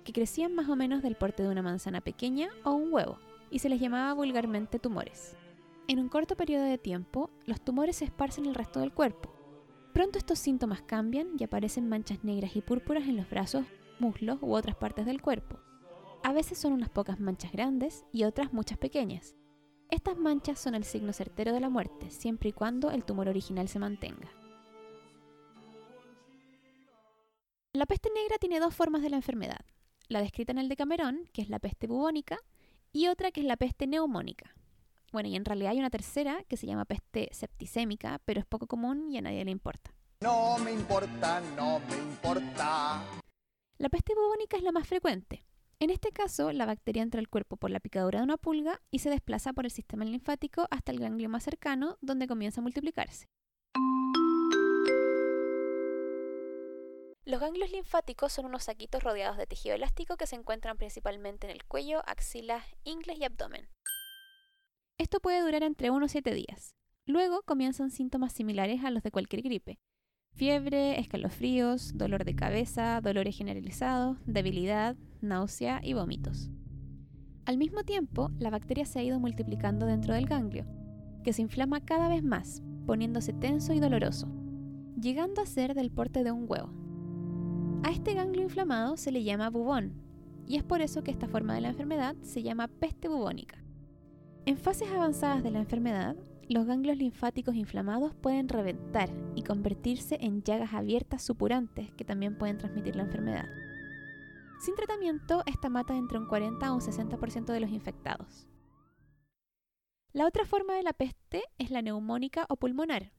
que 0.05 0.13
crecían 0.13 0.55
más 0.55 0.69
o 0.69 0.77
menos 0.77 1.03
del 1.03 1.17
porte 1.17 1.43
de 1.43 1.49
una 1.49 1.63
manzana 1.63 2.03
pequeña 2.03 2.51
o 2.63 2.73
un 2.73 2.93
huevo, 2.93 3.19
y 3.51 3.61
se 3.61 3.71
les 3.71 3.81
llamaba 3.81 4.13
vulgarmente 4.13 4.79
tumores. 4.79 5.35
En 5.89 6.01
un 6.01 6.09
corto 6.09 6.37
periodo 6.37 6.65
de 6.65 6.79
tiempo, 6.79 7.31
los 7.45 7.61
tumores 7.61 7.97
se 7.97 8.05
esparcen 8.05 8.45
en 8.45 8.51
el 8.51 8.57
resto 8.57 8.81
del 8.81 8.93
cuerpo. 8.93 9.33
Pronto 9.95 10.19
estos 10.19 10.41
síntomas 10.41 10.83
cambian 10.83 11.29
y 11.39 11.45
aparecen 11.45 11.89
manchas 11.89 12.25
negras 12.25 12.57
y 12.57 12.61
púrpuras 12.61 13.05
en 13.07 13.17
los 13.17 13.31
brazos, 13.31 13.65
muslos 14.01 14.39
u 14.43 14.53
otras 14.53 14.75
partes 14.75 15.07
del 15.07 15.23
cuerpo. 15.23 15.61
A 16.25 16.33
veces 16.33 16.59
son 16.59 16.73
unas 16.73 16.91
pocas 16.91 17.21
manchas 17.21 17.53
grandes 17.53 18.05
y 18.13 18.25
otras 18.25 18.53
muchas 18.53 18.79
pequeñas. 18.79 19.37
Estas 19.89 20.19
manchas 20.19 20.59
son 20.59 20.75
el 20.75 20.83
signo 20.83 21.13
certero 21.13 21.53
de 21.53 21.61
la 21.61 21.71
muerte, 21.71 22.11
siempre 22.11 22.49
y 22.49 22.53
cuando 22.53 22.91
el 22.91 23.05
tumor 23.05 23.29
original 23.29 23.69
se 23.69 23.79
mantenga. 23.79 24.29
La 27.73 27.87
peste 27.87 28.11
negra 28.13 28.39
tiene 28.39 28.59
dos 28.59 28.75
formas 28.75 29.03
de 29.03 29.11
la 29.11 29.17
enfermedad, 29.17 29.65
la 30.09 30.21
descrita 30.21 30.51
en 30.51 30.59
el 30.59 30.69
Decamerón, 30.69 31.29
que 31.33 31.43
es 31.43 31.49
la 31.49 31.61
peste 31.61 31.87
bubónica, 31.87 32.39
y 32.93 33.07
otra 33.07 33.31
que 33.31 33.43
es 33.43 33.47
la 33.47 33.57
peste 33.57 33.87
neumónica. 33.87 34.57
Bueno, 35.13 35.29
y 35.29 35.37
en 35.37 35.45
realidad 35.45 35.73
hay 35.73 35.79
una 35.79 35.91
tercera 35.91 36.43
que 36.49 36.57
se 36.57 36.67
llama 36.67 36.85
peste 36.85 37.29
septicémica, 37.33 38.21
pero 38.25 38.41
es 38.41 38.47
poco 38.47 38.67
común 38.67 39.11
y 39.11 39.19
a 39.19 39.23
nadie 39.23 39.45
le 39.45 39.51
importa. 39.51 39.93
No 40.21 40.59
me 40.59 40.73
importa, 40.73 41.41
no 41.57 41.81
me 41.81 41.97
importa. 41.97 43.03
La 43.79 43.89
peste 43.89 44.15
bubónica 44.15 44.57
es 44.57 44.63
la 44.63 44.73
más 44.73 44.89
frecuente. 44.89 45.45
En 45.79 45.91
este 45.91 46.11
caso, 46.11 46.53
la 46.53 46.65
bacteria 46.65 47.03
entra 47.03 47.21
al 47.21 47.29
cuerpo 47.29 47.59
por 47.59 47.71
la 47.71 47.81
picadura 47.81 48.21
de 48.21 48.25
una 48.25 48.39
pulga 48.39 48.81
y 48.91 49.01
se 49.01 49.11
desplaza 49.11 49.53
por 49.53 49.67
el 49.67 49.71
sistema 49.71 50.07
linfático 50.07 50.67
hasta 50.71 50.91
el 50.91 50.99
ganglio 50.99 51.29
más 51.29 51.45
cercano, 51.45 51.99
donde 52.01 52.27
comienza 52.27 52.61
a 52.61 52.63
multiplicarse. 52.63 53.27
Los 57.27 57.41
ganglios 57.41 57.71
linfáticos 57.71 58.33
son 58.33 58.47
unos 58.47 58.65
saquitos 58.65 59.03
rodeados 59.03 59.37
de 59.37 59.47
tejido 59.47 59.75
elástico 59.75 60.17
que 60.17 60.27
se 60.27 60.37
encuentran 60.37 60.79
principalmente 60.79 61.47
en 61.47 61.53
el 61.53 61.65
cuello, 61.65 62.01
axilas, 62.07 62.65
ingles 62.85 63.19
y 63.19 63.25
abdomen. 63.25 63.69
Esto 64.99 65.21
puede 65.21 65.43
durar 65.43 65.63
entre 65.63 65.91
1 65.91 66.05
o 66.05 66.09
7 66.09 66.33
días. 66.33 66.75
Luego 67.05 67.43
comienzan 67.43 67.91
síntomas 67.91 68.33
similares 68.33 68.83
a 68.83 68.91
los 68.91 69.03
de 69.03 69.11
cualquier 69.11 69.43
gripe. 69.43 69.79
Fiebre, 70.33 70.99
escalofríos, 70.99 71.97
dolor 71.99 72.25
de 72.25 72.35
cabeza, 72.35 73.01
dolores 73.03 73.37
generalizados, 73.37 74.17
debilidad, 74.27 74.97
náusea 75.21 75.81
y 75.83 75.93
vómitos. 75.93 76.51
Al 77.45 77.59
mismo 77.59 77.85
tiempo, 77.85 78.31
la 78.39 78.49
bacteria 78.49 78.87
se 78.87 78.99
ha 78.99 79.03
ido 79.03 79.21
multiplicando 79.21 79.85
dentro 79.85 80.15
del 80.15 80.27
ganglio, 80.27 80.67
que 81.23 81.35
se 81.35 81.43
inflama 81.43 81.85
cada 81.85 82.09
vez 82.09 82.23
más, 82.23 82.63
poniéndose 82.87 83.35
tenso 83.35 83.75
y 83.75 83.81
doloroso, 83.81 84.29
llegando 84.99 85.43
a 85.43 85.47
ser 85.47 85.75
del 85.75 85.91
porte 85.91 86.25
de 86.25 86.33
un 86.33 86.47
huevo. 86.49 86.73
A 87.85 87.91
este 87.91 88.15
ganglio 88.15 88.43
inflamado 88.43 88.97
se 88.97 89.13
le 89.13 89.25
llama 89.25 89.51
bubón, 89.51 89.93
y 90.47 90.57
es 90.57 90.65
por 90.65 90.81
eso 90.81 91.03
que 91.03 91.11
esta 91.11 91.29
forma 91.29 91.55
de 91.55 91.61
la 91.61 91.69
enfermedad 91.69 92.17
se 92.23 92.43
llama 92.43 92.69
peste 92.69 93.09
bubónica. 93.09 93.66
En 94.47 94.57
fases 94.59 94.89
avanzadas 94.93 95.43
de 95.43 95.51
la 95.51 95.59
enfermedad, 95.59 96.15
los 96.49 96.67
ganglios 96.67 96.97
linfáticos 96.97 97.57
inflamados 97.57 98.15
pueden 98.15 98.49
reventar 98.49 99.11
y 99.35 99.43
convertirse 99.43 100.19
en 100.21 100.45
llagas 100.45 100.73
abiertas 100.73 101.25
supurantes 101.25 101.91
que 101.95 102.05
también 102.05 102.39
pueden 102.39 102.57
transmitir 102.57 102.95
la 102.95 103.03
enfermedad. 103.03 103.47
Sin 104.61 104.77
tratamiento, 104.77 105.43
esta 105.47 105.69
mata 105.69 105.97
entre 105.97 106.19
un 106.19 106.29
40 106.29 106.65
a 106.65 106.73
un 106.73 106.81
60% 106.81 107.47
de 107.47 107.59
los 107.59 107.71
infectados. 107.71 108.47
La 110.13 110.29
otra 110.29 110.45
forma 110.45 110.75
de 110.75 110.85
la 110.85 110.93
peste 110.93 111.43
es 111.59 111.73
la 111.73 111.83
neumónica 111.83 112.47
o 112.49 112.55
pulmonar, 112.57 113.11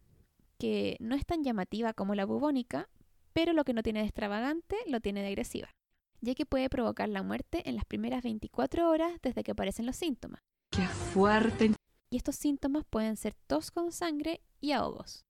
que 0.57 0.96
no 1.01 1.13
es 1.13 1.25
tan 1.25 1.43
llamativa 1.43 1.91
como 1.91 2.15
la 2.15 2.25
bubónica, 2.25 2.88
pero 3.34 3.51
lo 3.51 3.65
que 3.65 3.74
no 3.74 3.84
tiene 3.84 4.00
de 4.00 4.05
extravagante 4.05 4.77
lo 4.88 5.01
tiene 5.01 5.24
de 5.24 5.27
agresiva, 5.27 5.75
ya 6.22 6.36
que 6.36 6.46
puede 6.46 6.69
provocar 6.69 7.10
la 7.10 7.22
muerte 7.22 7.67
en 7.67 7.75
las 7.75 7.84
primeras 7.84 8.24
24 8.24 8.89
horas 8.89 9.12
desde 9.22 9.43
que 9.43 9.51
aparecen 9.51 9.86
los 9.86 9.98
síntomas 9.98 10.47
¡Qué 10.77 10.86
fuerte! 10.86 11.72
Y 12.12 12.17
estos 12.17 12.36
síntomas 12.36 12.86
pueden 12.88 13.17
ser 13.17 13.34
tos 13.48 13.72
con 13.72 13.91
sangre 13.91 14.41
y 14.62 14.74
ahogos. 14.74 15.25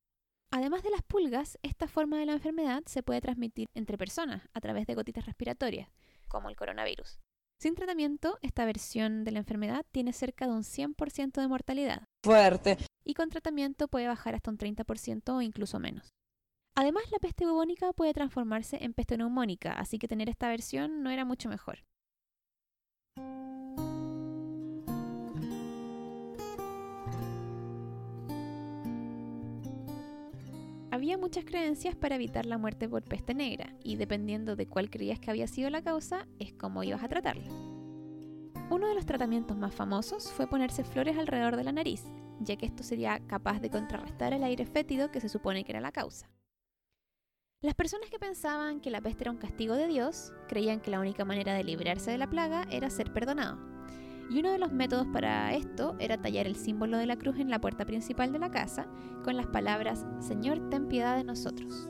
Además 0.51 0.83
de 0.83 0.89
las 0.89 1.03
pulgas, 1.03 1.57
esta 1.61 1.87
forma 1.87 2.19
de 2.19 2.25
la 2.25 2.33
enfermedad 2.33 2.83
se 2.85 3.01
puede 3.01 3.21
transmitir 3.21 3.69
entre 3.73 3.97
personas 3.97 4.43
a 4.53 4.59
través 4.59 4.87
de 4.87 4.95
gotitas 4.95 5.25
respiratorias, 5.25 5.89
como 6.27 6.49
el 6.49 6.57
coronavirus. 6.57 7.19
Sin 7.61 7.75
tratamiento, 7.75 8.37
esta 8.41 8.65
versión 8.65 9.23
de 9.23 9.31
la 9.31 9.39
enfermedad 9.39 9.85
tiene 9.93 10.11
cerca 10.11 10.47
de 10.47 10.51
un 10.51 10.63
100% 10.63 11.39
de 11.39 11.47
mortalidad. 11.47 12.03
Fuerte. 12.25 12.77
Y 13.05 13.13
con 13.13 13.29
tratamiento 13.29 13.87
puede 13.87 14.09
bajar 14.09 14.35
hasta 14.35 14.51
un 14.51 14.57
30% 14.57 15.33
o 15.33 15.41
incluso 15.41 15.79
menos. 15.79 16.09
Además, 16.75 17.03
la 17.09 17.19
peste 17.19 17.45
bubónica 17.45 17.93
puede 17.93 18.13
transformarse 18.13 18.83
en 18.83 18.93
peste 18.93 19.17
neumónica, 19.17 19.71
así 19.71 19.97
que 19.97 20.09
tener 20.09 20.27
esta 20.27 20.49
versión 20.49 21.03
no 21.03 21.09
era 21.09 21.23
mucho 21.23 21.47
mejor. 21.47 21.85
Había 30.97 31.15
muchas 31.15 31.45
creencias 31.45 31.95
para 31.95 32.15
evitar 32.15 32.47
la 32.47 32.57
muerte 32.57 32.89
por 32.89 33.03
peste 33.03 33.35
negra, 33.35 33.71
y 33.83 33.97
dependiendo 33.97 34.55
de 34.55 34.65
cuál 34.65 34.89
creías 34.89 35.19
que 35.19 35.29
había 35.29 35.45
sido 35.45 35.69
la 35.69 35.83
causa, 35.83 36.27
es 36.39 36.53
cómo 36.53 36.81
ibas 36.81 37.03
a 37.03 37.07
tratarla. 37.07 37.47
Uno 38.71 38.87
de 38.87 38.95
los 38.95 39.05
tratamientos 39.05 39.55
más 39.55 39.75
famosos 39.75 40.31
fue 40.31 40.47
ponerse 40.47 40.83
flores 40.83 41.15
alrededor 41.15 41.55
de 41.55 41.63
la 41.63 41.71
nariz, 41.71 42.03
ya 42.39 42.55
que 42.55 42.65
esto 42.65 42.81
sería 42.81 43.19
capaz 43.27 43.59
de 43.59 43.69
contrarrestar 43.69 44.33
el 44.33 44.43
aire 44.43 44.65
fétido 44.65 45.11
que 45.11 45.21
se 45.21 45.29
supone 45.29 45.63
que 45.63 45.73
era 45.73 45.81
la 45.81 45.91
causa. 45.91 46.31
Las 47.61 47.75
personas 47.75 48.09
que 48.09 48.17
pensaban 48.17 48.81
que 48.81 48.89
la 48.89 48.99
peste 48.99 49.25
era 49.25 49.31
un 49.31 49.37
castigo 49.37 49.75
de 49.75 49.85
Dios 49.85 50.33
creían 50.47 50.79
que 50.79 50.89
la 50.89 50.99
única 50.99 51.25
manera 51.25 51.53
de 51.53 51.63
librarse 51.63 52.09
de 52.09 52.17
la 52.17 52.27
plaga 52.31 52.65
era 52.71 52.89
ser 52.89 53.13
perdonado. 53.13 53.66
Y 54.29 54.39
uno 54.39 54.51
de 54.51 54.57
los 54.57 54.71
métodos 54.71 55.07
para 55.07 55.53
esto 55.53 55.95
era 55.99 56.21
tallar 56.21 56.47
el 56.47 56.55
símbolo 56.55 56.97
de 56.97 57.05
la 57.05 57.17
cruz 57.17 57.39
en 57.39 57.49
la 57.49 57.59
puerta 57.59 57.85
principal 57.85 58.33
de 58.33 58.39
la 58.39 58.51
casa 58.51 58.87
con 59.23 59.37
las 59.37 59.47
palabras 59.47 60.05
Señor, 60.19 60.69
ten 60.69 60.87
piedad 60.87 61.15
de 61.15 61.23
nosotros. 61.23 61.89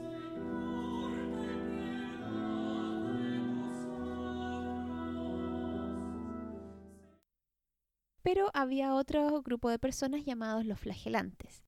Pero 8.21 8.51
había 8.53 8.93
otro 8.93 9.41
grupo 9.41 9.69
de 9.69 9.79
personas 9.79 10.25
llamados 10.25 10.65
los 10.65 10.79
flagelantes. 10.79 11.63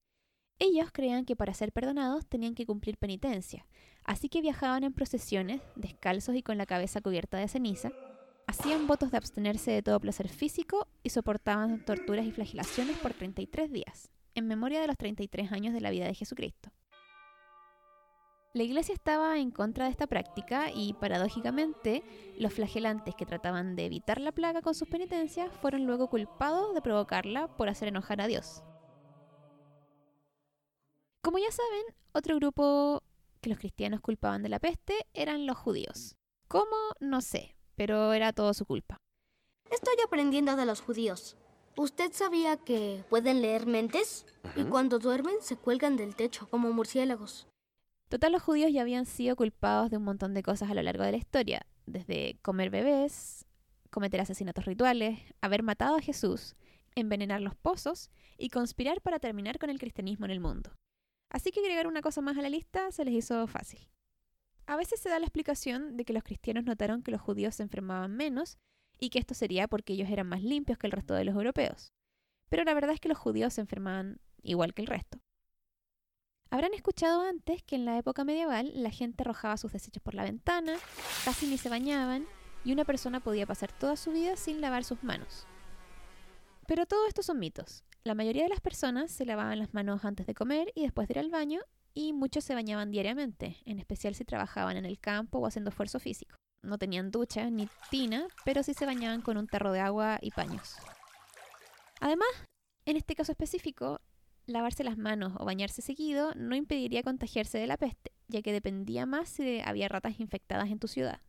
Ellos 0.60 0.90
creían 0.92 1.24
que 1.24 1.38
para 1.38 1.54
ser 1.54 1.72
perdonados 1.72 2.28
tenían 2.28 2.54
que 2.54 2.66
cumplir 2.66 2.98
penitencia, 2.98 3.66
así 4.04 4.28
que 4.28 4.42
viajaban 4.42 4.84
en 4.84 4.92
procesiones, 4.92 5.62
descalzos 5.78 6.36
y 6.36 6.44
con 6.44 6.58
la 6.58 6.66
cabeza 6.66 7.00
cubierta 7.00 7.38
de 7.38 7.48
ceniza, 7.48 7.94
hacían 8.50 8.88
votos 8.88 9.12
de 9.12 9.18
abstenerse 9.18 9.70
de 9.70 9.84
todo 9.84 10.00
placer 10.00 10.28
físico 10.28 10.88
y 11.04 11.12
soportaban 11.12 11.86
torturas 11.86 12.26
y 12.26 12.32
flagelaciones 12.32 12.98
por 12.98 13.14
33 13.14 13.72
días, 13.72 14.10
en 14.34 14.48
memoria 14.48 14.82
de 14.82 14.88
los 14.88 14.98
33 14.98 15.52
años 15.52 15.72
de 15.72 15.82
la 15.82 15.92
vida 15.92 16.08
de 16.08 16.16
Jesucristo. 16.16 16.72
La 18.56 18.64
iglesia 18.64 18.96
estaba 18.96 19.38
en 19.38 19.52
contra 19.52 19.86
de 19.86 19.92
esta 19.92 20.08
práctica 20.08 20.72
y, 20.74 20.94
paradójicamente, 20.94 22.04
los 22.40 22.52
flagelantes 22.52 23.14
que 23.14 23.28
trataban 23.28 23.76
de 23.76 23.86
evitar 23.86 24.20
la 24.20 24.32
plaga 24.32 24.64
con 24.64 24.74
sus 24.74 24.88
penitencias 24.88 25.54
fueron 25.62 25.86
luego 25.86 26.10
culpados 26.10 26.74
de 26.74 26.82
provocarla 26.82 27.56
por 27.56 27.70
hacer 27.70 27.90
enojar 27.90 28.20
a 28.20 28.26
Dios. 28.26 28.64
Como 31.22 31.38
ya 31.38 31.52
saben, 31.52 31.96
otro 32.14 32.36
grupo 32.38 33.04
que 33.42 33.52
los 33.52 33.60
cristianos 33.60 34.02
culpaban 34.02 34.42
de 34.42 34.50
la 34.50 34.58
peste 34.58 34.96
eran 35.14 35.46
los 35.46 35.56
judíos. 35.56 36.16
¿Cómo? 36.48 36.76
No 37.00 37.22
sé, 37.22 37.59
pero 37.80 38.12
era 38.12 38.34
todo 38.34 38.54
su 38.54 38.66
culpa. 38.66 38.98
Estoy 39.72 39.96
aprendiendo 40.06 40.58
de 40.58 40.66
los 40.66 40.82
judíos. 40.82 41.38
¿Usted 41.78 42.12
sabía 42.12 42.58
que 42.58 43.06
pueden 43.10 43.42
leer 43.42 43.68
mentes? 43.68 44.26
Y 44.58 44.66
cuando 44.66 45.00
duermen 45.00 45.36
se 45.40 45.56
cuelgan 45.56 45.96
del 45.96 46.14
techo 46.14 46.50
como 46.50 46.74
murciélagos. 46.74 47.48
Total, 48.10 48.34
los 48.34 48.44
judíos 48.44 48.74
ya 48.74 48.82
habían 48.82 49.06
sido 49.06 49.38
culpados 49.38 49.90
de 49.90 49.96
un 49.96 50.04
montón 50.04 50.34
de 50.34 50.44
cosas 50.44 50.70
a 50.70 50.74
lo 50.74 50.82
largo 50.82 51.06
de 51.06 51.14
la 51.14 51.18
historia, 51.18 51.66
desde 51.86 52.38
comer 52.42 52.70
bebés, 52.70 53.46
cometer 53.92 54.20
asesinatos 54.20 54.66
rituales, 54.66 55.18
haber 55.40 55.64
matado 55.64 55.96
a 55.96 56.02
Jesús, 56.02 56.58
envenenar 56.96 57.40
los 57.40 57.56
pozos 57.56 58.12
y 58.38 58.50
conspirar 58.50 59.00
para 59.00 59.20
terminar 59.20 59.58
con 59.58 59.70
el 59.70 59.80
cristianismo 59.80 60.26
en 60.26 60.32
el 60.32 60.42
mundo. 60.42 60.76
Así 61.30 61.52
que 61.52 61.62
agregar 61.62 61.88
una 61.88 62.02
cosa 62.02 62.20
más 62.20 62.38
a 62.38 62.42
la 62.42 62.50
lista 62.50 62.92
se 62.92 63.06
les 63.06 63.14
hizo 63.14 63.48
fácil. 63.48 63.88
A 64.70 64.76
veces 64.76 65.00
se 65.00 65.10
da 65.10 65.18
la 65.18 65.26
explicación 65.26 65.98
de 65.98 66.06
que 66.06 66.14
los 66.14 66.22
cristianos 66.22 66.64
notaron 66.64 67.02
que 67.02 67.10
los 67.10 67.20
judíos 67.20 67.56
se 67.56 67.64
enfermaban 67.64 68.16
menos 68.16 68.60
y 69.00 69.10
que 69.10 69.18
esto 69.18 69.34
sería 69.34 69.68
porque 69.68 69.94
ellos 69.94 70.12
eran 70.12 70.28
más 70.28 70.44
limpios 70.44 70.78
que 70.78 70.86
el 70.86 70.92
resto 70.92 71.16
de 71.16 71.24
los 71.24 71.34
europeos. 71.34 71.92
Pero 72.50 72.64
la 72.64 72.76
verdad 72.76 72.92
es 72.92 73.00
que 73.00 73.10
los 73.10 73.18
judíos 73.18 73.56
se 73.56 73.62
enfermaban 73.62 74.22
igual 74.44 74.76
que 74.76 74.84
el 74.84 74.88
resto. 74.88 75.24
Habrán 76.52 76.76
escuchado 76.76 77.22
antes 77.22 77.64
que 77.64 77.78
en 77.78 77.86
la 77.86 77.98
época 77.98 78.24
medieval 78.24 78.72
la 78.76 78.92
gente 78.92 79.24
arrojaba 79.24 79.58
sus 79.58 79.74
desechos 79.74 80.04
por 80.04 80.14
la 80.14 80.24
ventana, 80.24 80.76
casi 81.26 81.48
ni 81.48 81.58
se 81.58 81.70
bañaban, 81.70 82.28
y 82.64 82.72
una 82.72 82.86
persona 82.86 83.22
podía 83.22 83.48
pasar 83.48 83.72
toda 83.72 83.96
su 83.96 84.12
vida 84.12 84.38
sin 84.38 84.62
lavar 84.62 84.84
sus 84.84 85.02
manos. 85.02 85.48
Pero 86.68 86.86
todo 86.86 87.08
esto 87.08 87.24
son 87.24 87.40
mitos. 87.40 87.84
La 88.04 88.14
mayoría 88.14 88.44
de 88.44 88.50
las 88.50 88.62
personas 88.62 89.10
se 89.10 89.26
lavaban 89.26 89.58
las 89.58 89.74
manos 89.74 90.06
antes 90.06 90.28
de 90.28 90.36
comer 90.36 90.72
y 90.76 90.84
después 90.84 91.08
de 91.08 91.14
ir 91.14 91.20
al 91.20 91.32
baño, 91.32 91.62
y 92.00 92.14
muchos 92.14 92.46
se 92.46 92.56
bañaban 92.56 92.92
diariamente, 92.92 93.58
en 93.66 93.78
especial 93.78 94.16
si 94.16 94.24
trabajaban 94.24 94.78
en 94.78 94.86
el 94.86 95.00
campo 95.00 95.40
o 95.40 95.46
haciendo 95.46 95.70
esfuerzo 95.70 96.00
físico. 96.00 96.38
No 96.64 96.78
tenían 96.78 97.12
ducha 97.12 97.50
ni 97.50 97.68
tina, 97.92 98.26
pero 98.46 98.64
sí 98.64 98.74
se 98.74 98.86
bañaban 98.86 99.22
con 99.22 99.36
un 99.36 99.48
tarro 99.48 99.74
de 99.74 99.82
agua 99.82 100.18
y 100.22 100.32
paños. 100.32 100.78
Además, 102.00 102.30
en 102.86 102.96
este 102.96 103.16
caso 103.16 103.34
específico, 103.34 104.00
lavarse 104.46 104.86
las 104.86 104.98
manos 104.98 105.34
o 105.40 105.44
bañarse 105.44 105.82
seguido 105.82 106.34
no 106.36 106.56
impediría 106.56 107.04
contagiarse 107.04 107.58
de 107.58 107.68
la 107.68 107.76
peste, 107.76 108.14
ya 108.30 108.42
que 108.42 108.54
dependía 108.54 109.06
más 109.06 109.28
si 109.28 109.60
había 109.60 109.90
ratas 109.90 110.22
infectadas 110.22 110.70
en 110.70 110.80
tu 110.80 110.88
ciudad. 110.88 111.20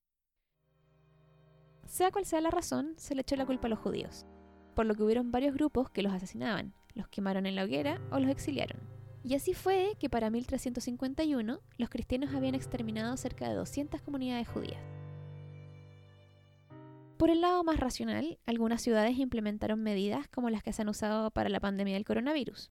Sea 1.86 2.12
cual 2.12 2.26
sea 2.26 2.40
la 2.40 2.52
razón, 2.52 2.94
se 2.96 3.16
le 3.16 3.22
echó 3.22 3.34
la 3.34 3.46
culpa 3.46 3.66
a 3.66 3.70
los 3.70 3.80
judíos, 3.80 4.24
por 4.76 4.86
lo 4.86 4.94
que 4.94 5.02
hubieron 5.02 5.32
varios 5.32 5.52
grupos 5.52 5.90
que 5.90 6.04
los 6.04 6.12
asesinaban, 6.12 6.74
los 6.94 7.08
quemaron 7.08 7.46
en 7.46 7.56
la 7.56 7.64
hoguera 7.64 8.00
o 8.12 8.20
los 8.20 8.30
exiliaron. 8.30 8.99
Y 9.22 9.34
así 9.34 9.54
fue 9.54 9.96
que 9.98 10.08
para 10.08 10.30
1351 10.30 11.60
los 11.76 11.90
cristianos 11.90 12.34
habían 12.34 12.54
exterminado 12.54 13.16
cerca 13.16 13.48
de 13.48 13.54
200 13.54 14.00
comunidades 14.02 14.48
judías. 14.48 14.80
Por 17.18 17.28
el 17.28 17.42
lado 17.42 17.62
más 17.64 17.78
racional, 17.78 18.38
algunas 18.46 18.80
ciudades 18.80 19.18
implementaron 19.18 19.82
medidas 19.82 20.26
como 20.28 20.48
las 20.48 20.62
que 20.62 20.72
se 20.72 20.80
han 20.80 20.88
usado 20.88 21.30
para 21.30 21.50
la 21.50 21.60
pandemia 21.60 21.94
del 21.94 22.06
coronavirus. 22.06 22.70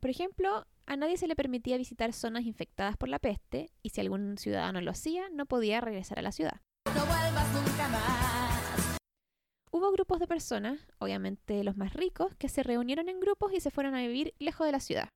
Por 0.00 0.10
ejemplo, 0.10 0.66
a 0.84 0.96
nadie 0.96 1.16
se 1.16 1.26
le 1.26 1.34
permitía 1.34 1.78
visitar 1.78 2.12
zonas 2.12 2.44
infectadas 2.44 2.98
por 2.98 3.08
la 3.08 3.18
peste 3.18 3.70
y 3.82 3.88
si 3.88 4.02
algún 4.02 4.36
ciudadano 4.36 4.82
lo 4.82 4.90
hacía, 4.90 5.30
no 5.30 5.46
podía 5.46 5.80
regresar 5.80 6.18
a 6.18 6.22
la 6.22 6.32
ciudad. 6.32 6.60
Hubo 9.70 9.90
grupos 9.92 10.20
de 10.20 10.26
personas, 10.26 10.78
obviamente 10.98 11.64
los 11.64 11.76
más 11.78 11.94
ricos, 11.94 12.34
que 12.36 12.50
se 12.50 12.62
reunieron 12.62 13.08
en 13.08 13.18
grupos 13.18 13.54
y 13.54 13.60
se 13.60 13.70
fueron 13.70 13.94
a 13.94 14.00
vivir 14.00 14.34
lejos 14.38 14.66
de 14.66 14.72
la 14.72 14.80
ciudad. 14.80 15.08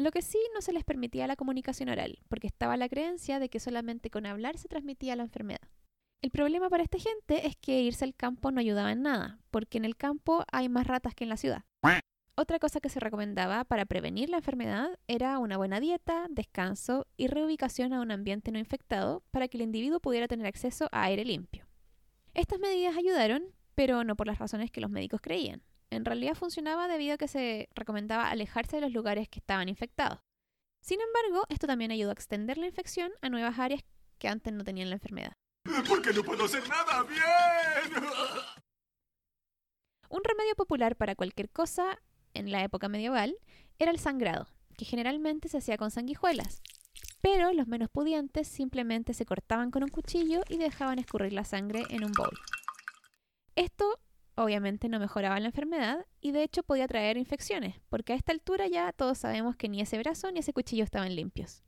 Lo 0.00 0.12
que 0.12 0.22
sí 0.22 0.38
no 0.54 0.62
se 0.62 0.72
les 0.72 0.82
permitía 0.82 1.26
la 1.26 1.36
comunicación 1.36 1.90
oral, 1.90 2.20
porque 2.28 2.46
estaba 2.46 2.78
la 2.78 2.88
creencia 2.88 3.38
de 3.38 3.50
que 3.50 3.60
solamente 3.60 4.08
con 4.08 4.24
hablar 4.24 4.56
se 4.56 4.66
transmitía 4.66 5.14
la 5.14 5.24
enfermedad. 5.24 5.68
El 6.22 6.30
problema 6.30 6.70
para 6.70 6.82
esta 6.82 6.98
gente 6.98 7.46
es 7.46 7.54
que 7.56 7.82
irse 7.82 8.06
al 8.06 8.14
campo 8.14 8.50
no 8.50 8.60
ayudaba 8.60 8.92
en 8.92 9.02
nada, 9.02 9.40
porque 9.50 9.76
en 9.76 9.84
el 9.84 9.96
campo 9.96 10.42
hay 10.50 10.70
más 10.70 10.86
ratas 10.86 11.14
que 11.14 11.24
en 11.24 11.28
la 11.28 11.36
ciudad. 11.36 11.64
Otra 12.34 12.58
cosa 12.58 12.80
que 12.80 12.88
se 12.88 12.98
recomendaba 12.98 13.64
para 13.64 13.84
prevenir 13.84 14.30
la 14.30 14.38
enfermedad 14.38 14.98
era 15.06 15.38
una 15.38 15.58
buena 15.58 15.80
dieta, 15.80 16.28
descanso 16.30 17.06
y 17.18 17.26
reubicación 17.26 17.92
a 17.92 18.00
un 18.00 18.10
ambiente 18.10 18.52
no 18.52 18.58
infectado 18.58 19.22
para 19.30 19.48
que 19.48 19.58
el 19.58 19.64
individuo 19.64 20.00
pudiera 20.00 20.28
tener 20.28 20.46
acceso 20.46 20.88
a 20.92 21.02
aire 21.02 21.26
limpio. 21.26 21.66
Estas 22.32 22.58
medidas 22.58 22.96
ayudaron, 22.96 23.44
pero 23.74 24.02
no 24.04 24.16
por 24.16 24.28
las 24.28 24.38
razones 24.38 24.70
que 24.70 24.80
los 24.80 24.90
médicos 24.90 25.20
creían. 25.20 25.62
En 25.90 26.04
realidad 26.04 26.34
funcionaba 26.34 26.86
debido 26.88 27.14
a 27.14 27.18
que 27.18 27.28
se 27.28 27.68
recomendaba 27.74 28.30
alejarse 28.30 28.76
de 28.76 28.82
los 28.82 28.92
lugares 28.92 29.28
que 29.28 29.40
estaban 29.40 29.68
infectados. 29.68 30.20
Sin 30.82 31.00
embargo, 31.00 31.44
esto 31.48 31.66
también 31.66 31.90
ayudó 31.90 32.10
a 32.10 32.14
extender 32.14 32.58
la 32.58 32.66
infección 32.66 33.12
a 33.20 33.28
nuevas 33.28 33.58
áreas 33.58 33.82
que 34.18 34.28
antes 34.28 34.52
no 34.52 34.64
tenían 34.64 34.88
la 34.88 34.96
enfermedad. 34.96 35.32
¿Por 35.88 36.00
qué 36.00 36.12
no 36.12 36.22
puedo 36.22 36.44
hacer 36.44 36.66
nada 36.68 37.02
bien? 37.02 38.04
Un 40.08 40.24
remedio 40.24 40.54
popular 40.56 40.96
para 40.96 41.14
cualquier 41.14 41.50
cosa 41.50 42.00
en 42.34 42.50
la 42.50 42.64
época 42.64 42.88
medieval 42.88 43.36
era 43.78 43.90
el 43.90 43.98
sangrado, 43.98 44.48
que 44.76 44.84
generalmente 44.84 45.48
se 45.48 45.58
hacía 45.58 45.76
con 45.76 45.90
sanguijuelas. 45.90 46.62
Pero 47.20 47.52
los 47.52 47.66
menos 47.66 47.90
pudientes 47.90 48.48
simplemente 48.48 49.12
se 49.12 49.26
cortaban 49.26 49.70
con 49.70 49.82
un 49.82 49.90
cuchillo 49.90 50.42
y 50.48 50.56
dejaban 50.56 50.98
escurrir 50.98 51.32
la 51.32 51.44
sangre 51.44 51.82
en 51.90 52.04
un 52.04 52.12
bowl. 52.12 52.38
Esto 53.56 54.00
obviamente 54.42 54.88
no 54.88 54.98
mejoraba 54.98 55.38
la 55.40 55.46
enfermedad 55.46 56.06
y 56.20 56.32
de 56.32 56.42
hecho 56.42 56.62
podía 56.62 56.88
traer 56.88 57.16
infecciones, 57.16 57.80
porque 57.88 58.12
a 58.12 58.16
esta 58.16 58.32
altura 58.32 58.66
ya 58.66 58.92
todos 58.92 59.18
sabemos 59.18 59.56
que 59.56 59.68
ni 59.68 59.80
ese 59.80 59.98
brazo 59.98 60.30
ni 60.32 60.40
ese 60.40 60.52
cuchillo 60.52 60.84
estaban 60.84 61.14
limpios. 61.14 61.62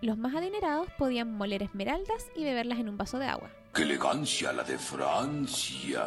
Los 0.00 0.16
más 0.16 0.34
adinerados 0.34 0.88
podían 0.96 1.36
moler 1.36 1.62
esmeraldas 1.62 2.30
y 2.34 2.44
beberlas 2.44 2.78
en 2.78 2.88
un 2.88 2.96
vaso 2.96 3.18
de 3.18 3.26
agua. 3.26 3.50
¡Qué 3.74 3.82
elegancia 3.82 4.52
la 4.52 4.62
de 4.62 4.78
Francia! 4.78 6.06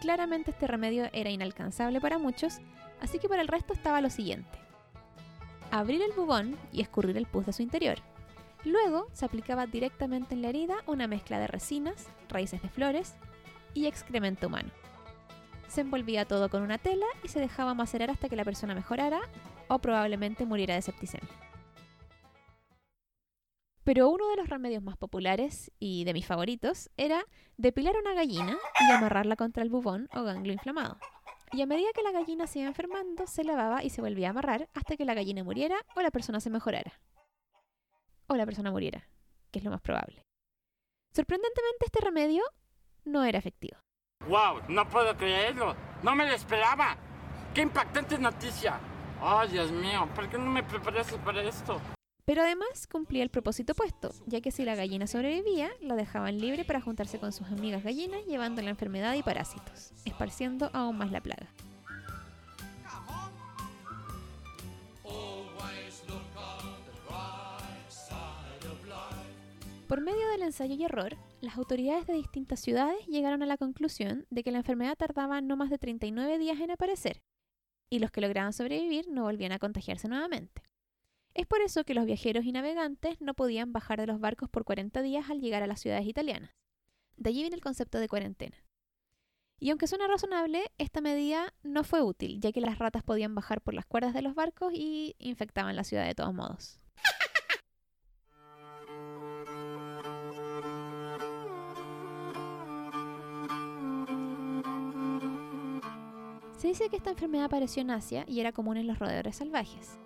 Claramente 0.00 0.50
este 0.50 0.66
remedio 0.66 1.08
era 1.12 1.30
inalcanzable 1.30 2.00
para 2.00 2.18
muchos, 2.18 2.58
así 3.00 3.18
que 3.18 3.28
para 3.28 3.42
el 3.42 3.48
resto 3.48 3.74
estaba 3.74 4.00
lo 4.00 4.08
siguiente. 4.08 4.58
Abrir 5.70 6.00
el 6.00 6.12
bubón 6.12 6.56
y 6.72 6.80
escurrir 6.80 7.16
el 7.16 7.26
pus 7.26 7.44
de 7.44 7.52
su 7.52 7.62
interior. 7.62 7.98
Luego 8.66 9.06
se 9.12 9.24
aplicaba 9.24 9.68
directamente 9.68 10.34
en 10.34 10.42
la 10.42 10.48
herida 10.48 10.74
una 10.88 11.06
mezcla 11.06 11.38
de 11.38 11.46
resinas, 11.46 12.08
raíces 12.28 12.60
de 12.62 12.68
flores 12.68 13.14
y 13.74 13.86
excremento 13.86 14.48
humano. 14.48 14.70
Se 15.68 15.82
envolvía 15.82 16.24
todo 16.24 16.50
con 16.50 16.62
una 16.62 16.76
tela 16.76 17.06
y 17.22 17.28
se 17.28 17.38
dejaba 17.38 17.74
macerar 17.74 18.10
hasta 18.10 18.28
que 18.28 18.34
la 18.34 18.44
persona 18.44 18.74
mejorara 18.74 19.20
o 19.68 19.78
probablemente 19.78 20.46
muriera 20.46 20.74
de 20.74 20.82
septicemia. 20.82 21.30
Pero 23.84 24.08
uno 24.08 24.28
de 24.30 24.36
los 24.36 24.48
remedios 24.48 24.82
más 24.82 24.96
populares 24.96 25.70
y 25.78 26.02
de 26.02 26.12
mis 26.12 26.26
favoritos 26.26 26.90
era 26.96 27.24
depilar 27.58 27.94
una 27.96 28.14
gallina 28.14 28.58
y 28.80 28.90
amarrarla 28.90 29.36
contra 29.36 29.62
el 29.62 29.70
bubón 29.70 30.08
o 30.12 30.24
ganglio 30.24 30.52
inflamado. 30.52 30.98
Y 31.52 31.62
a 31.62 31.66
medida 31.66 31.92
que 31.94 32.02
la 32.02 32.10
gallina 32.10 32.48
se 32.48 32.58
iba 32.58 32.68
enfermando, 32.68 33.28
se 33.28 33.44
lavaba 33.44 33.84
y 33.84 33.90
se 33.90 34.00
volvía 34.00 34.26
a 34.26 34.30
amarrar 34.30 34.68
hasta 34.74 34.96
que 34.96 35.04
la 35.04 35.14
gallina 35.14 35.44
muriera 35.44 35.76
o 35.94 36.00
la 36.00 36.10
persona 36.10 36.40
se 36.40 36.50
mejorara. 36.50 36.98
O 38.28 38.36
la 38.36 38.46
persona 38.46 38.70
muriera, 38.70 39.08
que 39.50 39.58
es 39.58 39.64
lo 39.64 39.70
más 39.70 39.80
probable. 39.80 40.22
Sorprendentemente 41.14 41.86
este 41.86 42.00
remedio 42.00 42.42
no 43.04 43.24
era 43.24 43.38
efectivo. 43.38 43.78
¡Wow! 44.28 44.62
No 44.68 44.88
puedo 44.88 45.16
creerlo. 45.16 45.76
No 46.02 46.14
me 46.14 46.26
lo 46.26 46.32
esperaba. 46.32 46.96
¡Qué 47.54 47.62
impactante 47.62 48.18
noticia! 48.18 48.80
¡Ay, 49.20 49.48
Dios 49.48 49.70
mío! 49.70 50.08
¿Por 50.14 50.28
qué 50.28 50.36
no 50.36 50.46
me 50.46 50.62
preparaste 50.62 51.16
para 51.18 51.42
esto? 51.42 51.80
Pero 52.26 52.42
además 52.42 52.88
cumplía 52.90 53.22
el 53.22 53.30
propósito 53.30 53.72
opuesto, 53.72 54.12
ya 54.26 54.40
que 54.40 54.50
si 54.50 54.64
la 54.64 54.74
gallina 54.74 55.06
sobrevivía, 55.06 55.70
la 55.80 55.94
dejaban 55.94 56.38
libre 56.38 56.64
para 56.64 56.80
juntarse 56.80 57.20
con 57.20 57.32
sus 57.32 57.46
amigas 57.46 57.84
gallinas 57.84 58.26
llevando 58.26 58.62
la 58.62 58.70
enfermedad 58.70 59.14
y 59.14 59.22
parásitos, 59.22 59.92
esparciendo 60.04 60.68
aún 60.72 60.98
más 60.98 61.12
la 61.12 61.20
plaga. 61.20 61.46
Por 69.86 70.00
medio 70.00 70.28
del 70.30 70.42
ensayo 70.42 70.74
y 70.74 70.82
error, 70.82 71.16
las 71.40 71.56
autoridades 71.56 72.08
de 72.08 72.14
distintas 72.14 72.58
ciudades 72.58 73.06
llegaron 73.06 73.44
a 73.44 73.46
la 73.46 73.56
conclusión 73.56 74.26
de 74.30 74.42
que 74.42 74.50
la 74.50 74.58
enfermedad 74.58 74.96
tardaba 74.96 75.40
no 75.40 75.56
más 75.56 75.70
de 75.70 75.78
39 75.78 76.38
días 76.38 76.58
en 76.58 76.72
aparecer, 76.72 77.22
y 77.88 78.00
los 78.00 78.10
que 78.10 78.20
lograban 78.20 78.52
sobrevivir 78.52 79.08
no 79.08 79.22
volvían 79.22 79.52
a 79.52 79.60
contagiarse 79.60 80.08
nuevamente. 80.08 80.62
Es 81.34 81.46
por 81.46 81.60
eso 81.60 81.84
que 81.84 81.94
los 81.94 82.04
viajeros 82.04 82.44
y 82.46 82.50
navegantes 82.50 83.20
no 83.20 83.34
podían 83.34 83.72
bajar 83.72 84.00
de 84.00 84.08
los 84.08 84.18
barcos 84.18 84.48
por 84.48 84.64
40 84.64 85.02
días 85.02 85.30
al 85.30 85.40
llegar 85.40 85.62
a 85.62 85.68
las 85.68 85.80
ciudades 85.80 86.06
italianas. 86.06 86.50
De 87.16 87.30
allí 87.30 87.42
viene 87.42 87.54
el 87.54 87.62
concepto 87.62 88.00
de 88.00 88.08
cuarentena. 88.08 88.56
Y 89.60 89.70
aunque 89.70 89.86
suena 89.86 90.08
razonable, 90.08 90.64
esta 90.78 91.00
medida 91.00 91.54
no 91.62 91.84
fue 91.84 92.02
útil, 92.02 92.40
ya 92.40 92.50
que 92.50 92.60
las 92.60 92.80
ratas 92.80 93.04
podían 93.04 93.36
bajar 93.36 93.60
por 93.60 93.74
las 93.74 93.86
cuerdas 93.86 94.14
de 94.14 94.22
los 94.22 94.34
barcos 94.34 94.72
y 94.74 95.14
infectaban 95.20 95.76
la 95.76 95.84
ciudad 95.84 96.06
de 96.06 96.14
todos 96.16 96.34
modos. 96.34 96.80
Se 106.56 106.68
dice 106.68 106.88
que 106.88 106.96
esta 106.96 107.10
enfermedad 107.10 107.44
apareció 107.44 107.82
en 107.82 107.90
Asia 107.90 108.24
y 108.26 108.40
era 108.40 108.52
común 108.52 108.78
en 108.78 108.86
los 108.86 108.98
roedores 108.98 109.36
salvajes. 109.36 109.98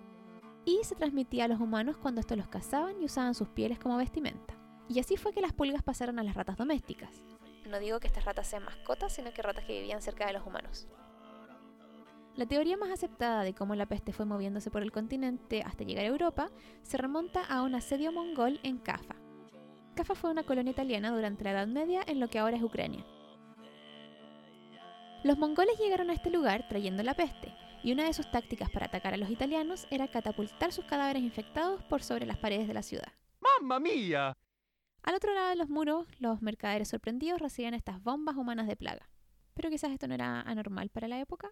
Y 0.65 0.81
se 0.83 0.95
transmitía 0.95 1.45
a 1.45 1.47
los 1.47 1.61
humanos 1.61 1.97
cuando 1.97 2.19
estos 2.19 2.37
los 2.37 2.49
cazaban 2.49 3.01
y 3.01 3.05
usaban 3.05 3.33
sus 3.33 3.47
pieles 3.47 3.79
como 3.79 3.97
vestimenta. 3.97 4.53
Y 4.89 4.99
así 4.99 5.15
fue 5.15 5.31
que 5.31 5.41
las 5.41 5.53
pulgas 5.53 5.81
pasaron 5.81 6.19
a 6.19 6.23
las 6.23 6.35
ratas 6.35 6.57
domésticas. 6.57 7.23
No 7.69 7.79
digo 7.79 8.01
que 8.01 8.07
estas 8.07 8.25
ratas 8.25 8.47
sean 8.47 8.65
mascotas, 8.65 9.13
sino 9.13 9.31
que 9.33 9.41
ratas 9.41 9.63
que 9.63 9.79
vivían 9.79 10.01
cerca 10.01 10.27
de 10.27 10.33
los 10.33 10.45
humanos. 10.45 10.87
La 12.35 12.45
teoría 12.45 12.75
más 12.75 12.89
aceptada 12.89 13.43
de 13.43 13.53
cómo 13.53 13.75
la 13.75 13.85
peste 13.85 14.11
fue 14.11 14.25
moviéndose 14.25 14.71
por 14.71 14.81
el 14.81 14.91
continente 14.91 15.63
hasta 15.65 15.85
llegar 15.85 16.05
a 16.05 16.09
Europa 16.09 16.49
se 16.81 16.97
remonta 16.97 17.43
a 17.45 17.61
un 17.61 17.75
asedio 17.75 18.11
mongol 18.11 18.59
en 18.63 18.77
Kafa. 18.77 19.15
Kafa 19.95 20.15
fue 20.15 20.31
una 20.31 20.43
colonia 20.43 20.71
italiana 20.71 21.11
durante 21.11 21.43
la 21.45 21.51
Edad 21.51 21.67
Media 21.67 22.01
en 22.05 22.19
lo 22.19 22.29
que 22.29 22.39
ahora 22.39 22.57
es 22.57 22.63
Ucrania. 22.63 23.05
Los 25.23 25.37
mongoles 25.37 25.77
llegaron 25.77 26.09
a 26.09 26.13
este 26.13 26.31
lugar 26.31 26.67
trayendo 26.67 27.03
la 27.03 27.13
peste, 27.13 27.55
y 27.83 27.91
una 27.91 28.05
de 28.05 28.13
sus 28.13 28.31
tácticas 28.31 28.71
para 28.71 28.87
atacar 28.87 29.13
a 29.13 29.17
los 29.17 29.29
italianos 29.29 29.85
era 29.91 30.07
catapultar 30.07 30.71
sus 30.71 30.85
cadáveres 30.85 31.21
infectados 31.21 31.83
por 31.83 32.01
sobre 32.01 32.25
las 32.25 32.37
paredes 32.37 32.67
de 32.67 32.73
la 32.73 32.81
ciudad. 32.81 33.13
¡Mamma 33.39 33.79
mía! 33.79 34.35
Al 35.03 35.15
otro 35.15 35.33
lado 35.33 35.49
de 35.49 35.55
los 35.57 35.69
muros, 35.69 36.07
los 36.19 36.41
mercaderes 36.41 36.89
sorprendidos 36.89 37.39
recibían 37.39 37.75
estas 37.75 38.01
bombas 38.01 38.35
humanas 38.35 38.67
de 38.67 38.75
plaga. 38.75 39.09
Pero 39.53 39.69
quizás 39.69 39.91
esto 39.91 40.07
no 40.07 40.15
era 40.15 40.41
anormal 40.41 40.89
para 40.89 41.07
la 41.07 41.19
época. 41.19 41.51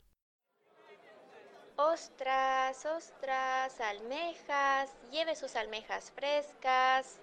Ostras, 1.75 2.85
ostras, 2.87 3.79
almejas, 3.81 4.95
lleve 5.11 5.35
sus 5.35 5.55
almejas 5.55 6.11
frescas. 6.11 7.19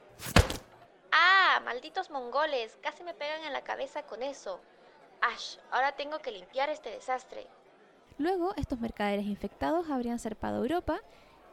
¡Ah! 1.11 1.61
Malditos 1.65 2.11
mongoles, 2.11 2.79
casi 2.83 3.03
me 3.03 3.15
pegan 3.15 3.43
en 3.43 3.53
la 3.53 3.65
cabeza 3.65 4.05
con 4.05 4.23
eso. 4.23 4.61
Ash, 5.21 5.57
ahora 5.71 5.93
tengo 5.93 6.19
que 6.19 6.31
limpiar 6.31 6.69
este 6.69 6.91
desastre. 6.91 7.47
Luego, 8.19 8.55
estos 8.57 8.81
mercaderes 8.81 9.27
infectados 9.27 9.91
habrían 9.91 10.19
zarpado 10.19 10.63
Europa 10.63 11.01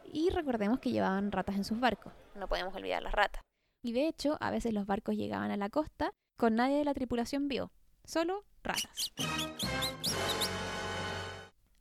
y 0.06 0.30
recordemos 0.30 0.80
que 0.80 0.91
llevaban 0.91 1.32
ratas 1.32 1.56
en 1.56 1.63
sus 1.63 1.80
barcos. 1.80 2.13
No 2.36 2.47
podemos 2.47 2.73
olvidar 2.76 3.04
las 3.04 3.13
ratas. 3.13 3.41
Y 3.82 3.91
de 3.91 4.08
hecho, 4.08 4.38
a 4.39 4.49
veces 4.52 4.73
los 4.73 4.86
barcos 4.86 5.15
llegaban 5.15 5.52
a 5.52 5.58
la 5.58 5.69
costa 5.69 6.13
con 6.38 6.56
nadie 6.56 6.78
de 6.78 6.86
la 6.86 6.93
tripulación 6.93 7.47
vivo, 7.47 7.71
solo 8.06 8.45
ratas. 8.63 9.13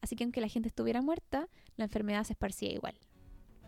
Así 0.01 0.17
que 0.17 0.25
aunque 0.25 0.41
la 0.41 0.49
gente 0.49 0.69
estuviera 0.69 1.01
muerta, 1.01 1.49
la 1.77 1.85
enfermedad 1.85 2.25
se 2.25 2.33
esparcía 2.33 2.73
igual. 2.73 2.99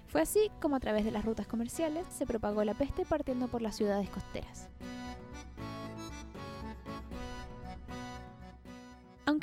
Fue 0.09 0.21
así 0.21 0.51
como 0.61 0.77
a 0.77 0.81
través 0.81 1.05
de 1.05 1.11
las 1.11 1.25
rutas 1.25 1.47
comerciales 1.47 2.07
se 2.09 2.27
propagó 2.27 2.65
la 2.65 2.75
peste 2.75 3.05
partiendo 3.05 3.49
por 3.49 3.63
las 3.63 3.77
ciudades 3.77 4.11
costeras. 4.11 4.69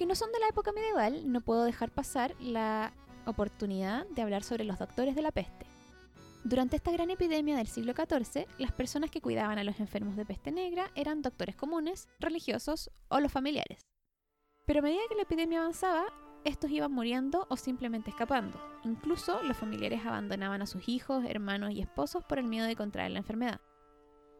Aunque 0.01 0.13
no 0.13 0.15
son 0.15 0.31
de 0.31 0.39
la 0.39 0.47
época 0.47 0.71
medieval, 0.71 1.31
no 1.31 1.41
puedo 1.41 1.63
dejar 1.63 1.91
pasar 1.91 2.33
la 2.39 2.91
oportunidad 3.27 4.07
de 4.07 4.23
hablar 4.23 4.41
sobre 4.41 4.63
los 4.63 4.79
doctores 4.79 5.13
de 5.13 5.21
la 5.21 5.31
peste. 5.31 5.67
Durante 6.43 6.75
esta 6.75 6.91
gran 6.91 7.11
epidemia 7.11 7.55
del 7.55 7.67
siglo 7.67 7.93
XIV, 7.93 8.47
las 8.57 8.71
personas 8.71 9.11
que 9.11 9.21
cuidaban 9.21 9.59
a 9.59 9.63
los 9.63 9.79
enfermos 9.79 10.15
de 10.15 10.25
peste 10.25 10.51
negra 10.51 10.89
eran 10.95 11.21
doctores 11.21 11.55
comunes, 11.55 12.07
religiosos 12.19 12.89
o 13.09 13.19
los 13.19 13.31
familiares. 13.31 13.85
Pero 14.65 14.79
a 14.79 14.81
medida 14.81 15.03
que 15.07 15.13
la 15.13 15.21
epidemia 15.21 15.59
avanzaba, 15.59 16.05
estos 16.45 16.71
iban 16.71 16.91
muriendo 16.91 17.45
o 17.51 17.55
simplemente 17.55 18.09
escapando. 18.09 18.59
Incluso 18.83 19.43
los 19.43 19.55
familiares 19.55 20.03
abandonaban 20.03 20.63
a 20.63 20.65
sus 20.65 20.89
hijos, 20.89 21.23
hermanos 21.27 21.73
y 21.73 21.81
esposos 21.81 22.23
por 22.23 22.39
el 22.39 22.47
miedo 22.47 22.65
de 22.65 22.75
contraer 22.75 23.11
la 23.11 23.19
enfermedad. 23.19 23.61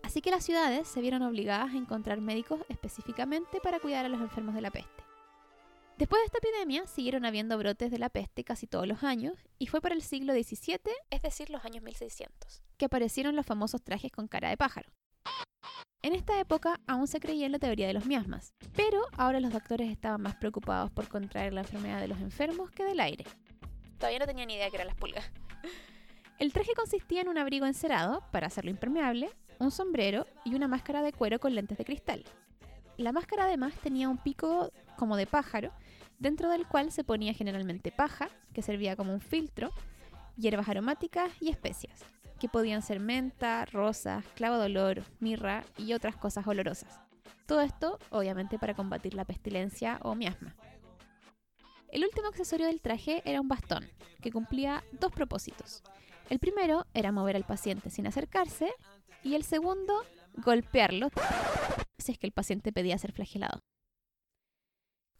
Así 0.01 0.21
que 0.21 0.31
las 0.31 0.43
ciudades 0.43 0.87
se 0.87 1.01
vieron 1.01 1.21
obligadas 1.21 1.69
a 1.75 1.77
encontrar 1.77 2.19
médicos 2.19 2.61
específicamente 2.67 3.59
para 3.61 3.79
cuidar 3.79 4.07
a 4.07 4.09
los 4.09 4.21
enfermos 4.21 4.55
de 4.55 4.61
la 4.61 4.71
peste. 4.71 5.10
Después 6.01 6.19
de 6.19 6.25
esta 6.25 6.39
epidemia, 6.39 6.87
siguieron 6.87 7.25
habiendo 7.25 7.59
brotes 7.59 7.91
de 7.91 7.99
la 7.99 8.09
peste 8.09 8.43
casi 8.43 8.65
todos 8.65 8.87
los 8.87 9.03
años, 9.03 9.35
y 9.59 9.67
fue 9.67 9.81
para 9.81 9.93
el 9.93 10.01
siglo 10.01 10.33
XVII, 10.33 10.79
es 11.11 11.21
decir, 11.21 11.51
los 11.51 11.63
años 11.63 11.83
1600, 11.83 12.63
que 12.79 12.85
aparecieron 12.85 13.35
los 13.35 13.45
famosos 13.45 13.83
trajes 13.83 14.11
con 14.11 14.27
cara 14.27 14.49
de 14.49 14.57
pájaro. 14.57 14.89
En 16.01 16.15
esta 16.15 16.39
época 16.39 16.79
aún 16.87 17.05
se 17.05 17.19
creía 17.19 17.45
en 17.45 17.51
la 17.51 17.59
teoría 17.59 17.85
de 17.85 17.93
los 17.93 18.07
miasmas, 18.07 18.55
pero 18.75 18.99
ahora 19.15 19.39
los 19.39 19.53
doctores 19.53 19.91
estaban 19.91 20.23
más 20.23 20.33
preocupados 20.37 20.89
por 20.89 21.07
contraer 21.07 21.53
la 21.53 21.61
enfermedad 21.61 22.01
de 22.01 22.07
los 22.07 22.19
enfermos 22.19 22.71
que 22.71 22.83
del 22.83 22.99
aire. 22.99 23.25
Todavía 23.99 24.17
no 24.17 24.25
tenían 24.25 24.49
idea 24.49 24.71
que 24.71 24.77
eran 24.77 24.87
las 24.87 24.97
pulgas. 24.97 25.31
El 26.39 26.51
traje 26.51 26.73
consistía 26.75 27.21
en 27.21 27.29
un 27.29 27.37
abrigo 27.37 27.67
encerado 27.67 28.23
para 28.31 28.47
hacerlo 28.47 28.71
impermeable, 28.71 29.29
un 29.59 29.69
sombrero 29.69 30.25
y 30.45 30.55
una 30.55 30.67
máscara 30.67 31.03
de 31.03 31.13
cuero 31.13 31.37
con 31.37 31.53
lentes 31.53 31.77
de 31.77 31.85
cristal. 31.85 32.23
La 32.97 33.11
máscara 33.11 33.45
además 33.45 33.73
tenía 33.83 34.09
un 34.09 34.17
pico 34.17 34.71
como 35.01 35.17
de 35.17 35.25
pájaro 35.25 35.71
dentro 36.19 36.51
del 36.51 36.67
cual 36.67 36.91
se 36.91 37.03
ponía 37.03 37.33
generalmente 37.33 37.91
paja, 37.91 38.29
que 38.53 38.61
servía 38.61 38.95
como 38.95 39.11
un 39.11 39.19
filtro, 39.19 39.71
hierbas 40.37 40.69
aromáticas 40.69 41.31
y 41.41 41.49
especias, 41.49 42.05
que 42.39 42.47
podían 42.47 42.83
ser 42.83 42.99
menta, 42.99 43.65
rosas, 43.65 44.23
clavo 44.35 44.59
de 44.59 44.65
olor, 44.65 45.03
mirra 45.19 45.63
y 45.75 45.93
otras 45.93 46.15
cosas 46.15 46.45
olorosas. 46.45 46.99
Todo 47.47 47.61
esto, 47.61 47.97
obviamente, 48.11 48.59
para 48.59 48.75
combatir 48.75 49.15
la 49.15 49.25
pestilencia 49.25 49.97
o 50.03 50.13
miasma. 50.13 50.55
El 51.89 52.03
último 52.03 52.27
accesorio 52.27 52.67
del 52.67 52.79
traje 52.79 53.23
era 53.25 53.41
un 53.41 53.47
bastón, 53.47 53.89
que 54.21 54.31
cumplía 54.31 54.83
dos 54.99 55.11
propósitos. 55.11 55.81
El 56.29 56.37
primero 56.37 56.85
era 56.93 57.11
mover 57.11 57.35
al 57.35 57.43
paciente 57.43 57.89
sin 57.89 58.05
acercarse 58.05 58.71
y 59.23 59.33
el 59.33 59.43
segundo, 59.45 60.05
golpearlo 60.35 61.09
si 61.97 62.11
es 62.11 62.19
que 62.19 62.27
el 62.27 62.33
paciente 62.33 62.71
pedía 62.71 62.99
ser 62.99 63.13
flagelado. 63.13 63.63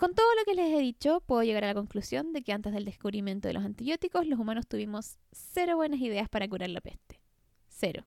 Con 0.02 0.16
todo 0.16 0.26
lo 0.34 0.44
que 0.46 0.56
les 0.56 0.74
he 0.74 0.80
dicho, 0.80 1.22
puedo 1.28 1.44
llegar 1.44 1.64
a 1.64 1.68
la 1.68 1.74
conclusión 1.76 2.34
de 2.34 2.42
que 2.42 2.54
antes 2.54 2.74
del 2.74 2.86
descubrimiento 2.86 3.48
de 3.48 3.54
los 3.54 3.64
antibióticos, 3.64 4.26
los 4.26 4.40
humanos 4.40 4.66
tuvimos 4.68 5.16
cero 5.32 5.76
buenas 5.76 6.00
ideas 6.00 6.28
para 6.28 6.48
curar 6.48 6.72
la 6.72 6.82
peste. 6.82 7.22
Cero. 7.68 8.04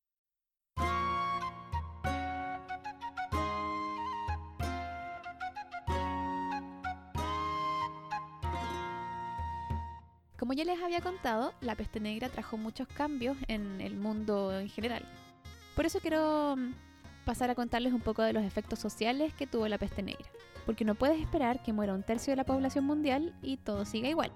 Como 10.37 10.52
ya 10.52 10.64
les 10.64 10.83
había 10.83 11.00
contado, 11.00 11.54
la 11.61 11.76
peste 11.76 12.00
negra 12.00 12.28
trajo 12.28 12.57
muchos 12.57 12.88
cambios 12.88 13.37
en 13.46 13.80
el 13.80 13.94
mundo 13.94 14.59
en 14.59 14.68
general. 14.68 15.09
Por 15.76 15.87
eso 15.87 16.00
quiero 16.00 16.57
mm, 16.57 16.72
pasar 17.25 17.51
a 17.51 17.55
contarles 17.55 17.93
un 17.93 18.01
poco 18.01 18.23
de 18.23 18.33
los 18.33 18.45
efectos 18.45 18.79
sociales 18.79 19.33
que 19.35 19.47
tuvo 19.47 19.69
la 19.69 19.79
peste 19.79 20.03
negra 20.03 20.29
porque 20.67 20.85
no 20.85 20.95
puedes 20.95 21.21
esperar 21.21 21.63
que 21.63 21.73
muera 21.73 21.95
un 21.95 22.03
tercio 22.03 22.33
de 22.33 22.37
la 22.37 22.45
población 22.45 22.85
mundial 22.85 23.35
y 23.43 23.59
todo 23.59 23.85
siga 23.85 24.09
igual. 24.09 24.33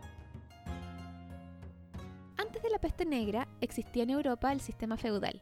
la 2.71 2.79
peste 2.79 3.05
negra 3.05 3.49
existía 3.61 4.03
en 4.03 4.11
Europa 4.11 4.53
el 4.53 4.61
sistema 4.61 4.97
feudal, 4.97 5.41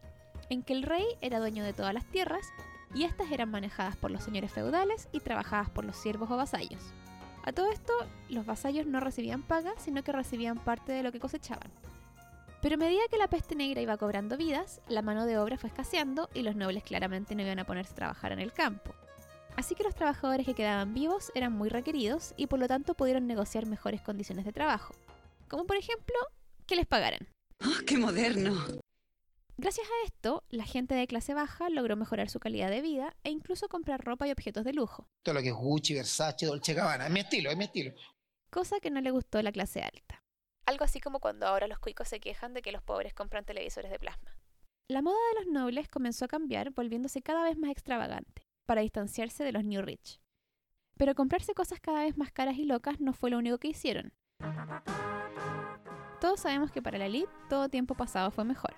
en 0.48 0.62
que 0.62 0.72
el 0.72 0.82
rey 0.82 1.04
era 1.20 1.38
dueño 1.38 1.64
de 1.64 1.72
todas 1.72 1.92
las 1.92 2.04
tierras 2.06 2.46
y 2.94 3.04
estas 3.04 3.30
eran 3.32 3.50
manejadas 3.50 3.96
por 3.96 4.10
los 4.10 4.22
señores 4.22 4.52
feudales 4.52 5.08
y 5.12 5.20
trabajadas 5.20 5.68
por 5.70 5.84
los 5.84 5.96
siervos 5.96 6.30
o 6.30 6.36
vasallos. 6.36 6.82
A 7.44 7.52
todo 7.52 7.70
esto, 7.70 7.92
los 8.28 8.46
vasallos 8.46 8.86
no 8.86 9.00
recibían 9.00 9.42
paga, 9.42 9.72
sino 9.78 10.02
que 10.02 10.12
recibían 10.12 10.58
parte 10.58 10.92
de 10.92 11.02
lo 11.02 11.12
que 11.12 11.20
cosechaban. 11.20 11.70
Pero 12.62 12.74
a 12.74 12.78
medida 12.78 13.02
que 13.10 13.18
la 13.18 13.28
peste 13.28 13.54
negra 13.54 13.80
iba 13.80 13.96
cobrando 13.96 14.36
vidas, 14.36 14.80
la 14.88 15.02
mano 15.02 15.26
de 15.26 15.38
obra 15.38 15.58
fue 15.58 15.68
escaseando 15.68 16.28
y 16.34 16.42
los 16.42 16.56
nobles 16.56 16.82
claramente 16.82 17.34
no 17.34 17.42
iban 17.42 17.58
a 17.58 17.64
ponerse 17.66 17.92
a 17.92 17.96
trabajar 17.96 18.32
en 18.32 18.40
el 18.40 18.52
campo. 18.52 18.94
Así 19.56 19.74
que 19.74 19.84
los 19.84 19.94
trabajadores 19.94 20.44
que 20.46 20.54
quedaban 20.54 20.92
vivos 20.92 21.32
eran 21.34 21.52
muy 21.52 21.68
requeridos 21.68 22.34
y 22.36 22.46
por 22.46 22.58
lo 22.58 22.68
tanto 22.68 22.94
pudieron 22.94 23.26
negociar 23.26 23.66
mejores 23.66 24.02
condiciones 24.02 24.44
de 24.44 24.52
trabajo, 24.52 24.94
como 25.48 25.64
por 25.64 25.76
ejemplo 25.76 26.14
que 26.66 26.76
les 26.76 26.86
pagaran. 26.86 27.28
¡Oh, 27.64 27.84
qué 27.86 27.96
moderno! 27.96 28.52
Gracias 29.58 29.86
a 29.86 30.06
esto, 30.06 30.44
la 30.50 30.64
gente 30.64 30.94
de 30.94 31.06
clase 31.06 31.32
baja 31.32 31.70
logró 31.70 31.96
mejorar 31.96 32.28
su 32.28 32.38
calidad 32.40 32.68
de 32.68 32.82
vida 32.82 33.16
e 33.24 33.30
incluso 33.30 33.68
comprar 33.68 34.04
ropa 34.04 34.28
y 34.28 34.30
objetos 34.32 34.64
de 34.64 34.74
lujo, 34.74 35.06
Todo 35.22 35.36
lo 35.36 35.40
que 35.40 35.48
es 35.48 35.54
Gucci, 35.54 35.94
Versace, 35.94 36.44
Dolce 36.44 36.74
Gabbana. 36.74 37.06
Es 37.06 37.12
mi 37.12 37.20
estilo, 37.20 37.50
es 37.50 37.56
mi 37.56 37.64
estilo. 37.64 37.92
cosa 38.50 38.80
que 38.80 38.90
no 38.90 39.00
le 39.00 39.10
gustó 39.10 39.38
a 39.38 39.42
la 39.42 39.52
clase 39.52 39.80
alta. 39.80 40.22
Algo 40.66 40.84
así 40.84 41.00
como 41.00 41.20
cuando 41.20 41.46
ahora 41.46 41.68
los 41.68 41.78
cuicos 41.78 42.08
se 42.08 42.18
quejan 42.18 42.52
de 42.52 42.60
que 42.60 42.72
los 42.72 42.82
pobres 42.82 43.14
compran 43.14 43.44
televisores 43.44 43.90
de 43.90 44.00
plasma. 44.00 44.36
La 44.88 45.00
moda 45.00 45.16
de 45.32 45.44
los 45.44 45.52
nobles 45.52 45.88
comenzó 45.88 46.24
a 46.24 46.28
cambiar, 46.28 46.72
volviéndose 46.72 47.22
cada 47.22 47.44
vez 47.44 47.56
más 47.56 47.70
extravagante, 47.70 48.42
para 48.66 48.80
distanciarse 48.80 49.44
de 49.44 49.52
los 49.52 49.64
New 49.64 49.82
Rich. 49.82 50.20
Pero 50.98 51.14
comprarse 51.14 51.54
cosas 51.54 51.78
cada 51.80 52.00
vez 52.00 52.18
más 52.18 52.32
caras 52.32 52.56
y 52.56 52.64
locas 52.64 53.00
no 53.00 53.12
fue 53.12 53.30
lo 53.30 53.38
único 53.38 53.58
que 53.58 53.68
hicieron. 53.68 54.12
Todos 56.20 56.40
sabemos 56.40 56.72
que 56.72 56.82
para 56.82 56.98
la 56.98 57.06
elite 57.06 57.32
todo 57.48 57.68
tiempo 57.68 57.94
pasado 57.94 58.32
fue 58.32 58.44
mejor, 58.44 58.74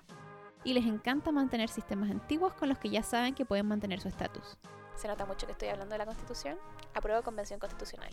y 0.63 0.73
les 0.73 0.85
encanta 0.85 1.31
mantener 1.31 1.69
sistemas 1.69 2.11
antiguos 2.11 2.53
con 2.53 2.69
los 2.69 2.77
que 2.77 2.89
ya 2.89 3.01
saben 3.01 3.33
que 3.33 3.45
pueden 3.45 3.65
mantener 3.65 3.99
su 3.99 4.09
estatus. 4.09 4.57
¿Se 4.95 5.07
nota 5.07 5.25
mucho 5.25 5.47
que 5.47 5.53
estoy 5.53 5.69
hablando 5.69 5.93
de 5.93 5.99
la 5.99 6.05
Constitución? 6.05 6.59
Apruebo 6.93 7.23
Convención 7.23 7.59
Constitucional. 7.59 8.11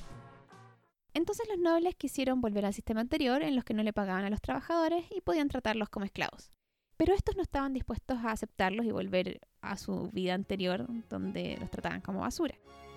Entonces 1.17 1.49
los 1.49 1.59
nobles 1.59 1.95
quisieron 1.95 2.43
volver 2.43 2.67
al 2.67 2.75
sistema 2.75 3.01
anterior 3.01 3.43
en 3.43 3.57
los 3.57 3.65
que 3.65 3.73
no 3.73 3.83
le 3.83 3.95
pagaban 3.95 4.27
a 4.27 4.29
los 4.29 4.43
trabajadores 4.43 5.07
y 5.11 5.23
podían 5.23 5.49
tratarlos 5.49 5.89
como 5.89 6.05
esclavos. 6.05 6.51
Pero 6.99 7.15
estos 7.15 7.37
no 7.37 7.43
estaban 7.43 7.73
dispuestos 7.73 8.19
a 8.19 8.33
aceptarlos 8.33 8.85
y 8.85 8.91
volver 8.91 9.41
a 9.63 9.79
su 9.79 10.11
vida 10.11 10.35
anterior 10.35 10.85
donde 11.09 11.57
los 11.59 11.71
trataban 11.71 12.03
como 12.03 12.21
basura. 12.21 12.57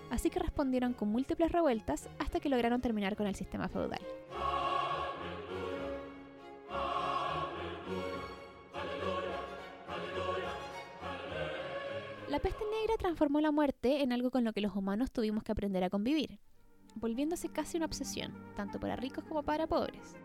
Así 0.10 0.30
que 0.30 0.40
respondieron 0.40 0.92
con 0.92 1.08
múltiples 1.08 1.50
revueltas 1.50 2.10
hasta 2.20 2.42
que 2.42 2.50
lograron 2.50 2.82
terminar 2.82 3.16
con 3.16 3.26
el 3.26 3.36
sistema 3.36 3.70
feudal. 3.70 4.02
La 12.28 12.40
peste 12.40 12.66
negra 12.70 12.98
transformó 12.98 13.40
la 13.40 13.52
muerte 13.52 14.04
en 14.04 14.12
algo 14.12 14.30
con 14.30 14.44
lo 14.44 14.52
que 14.52 14.60
los 14.60 14.76
humanos 14.76 15.10
tuvimos 15.10 15.46
que 15.46 15.54
aprender 15.54 15.86
a 15.86 15.90
convivir, 15.90 16.38
volviéndose 16.96 17.50
casi 17.50 17.78
una 17.78 17.86
obsesión, 17.86 18.34
tanto 18.56 18.80
para 18.80 18.96
ricos 18.96 19.24
como 19.24 19.44
para 19.44 19.68
pobres. 19.68 20.16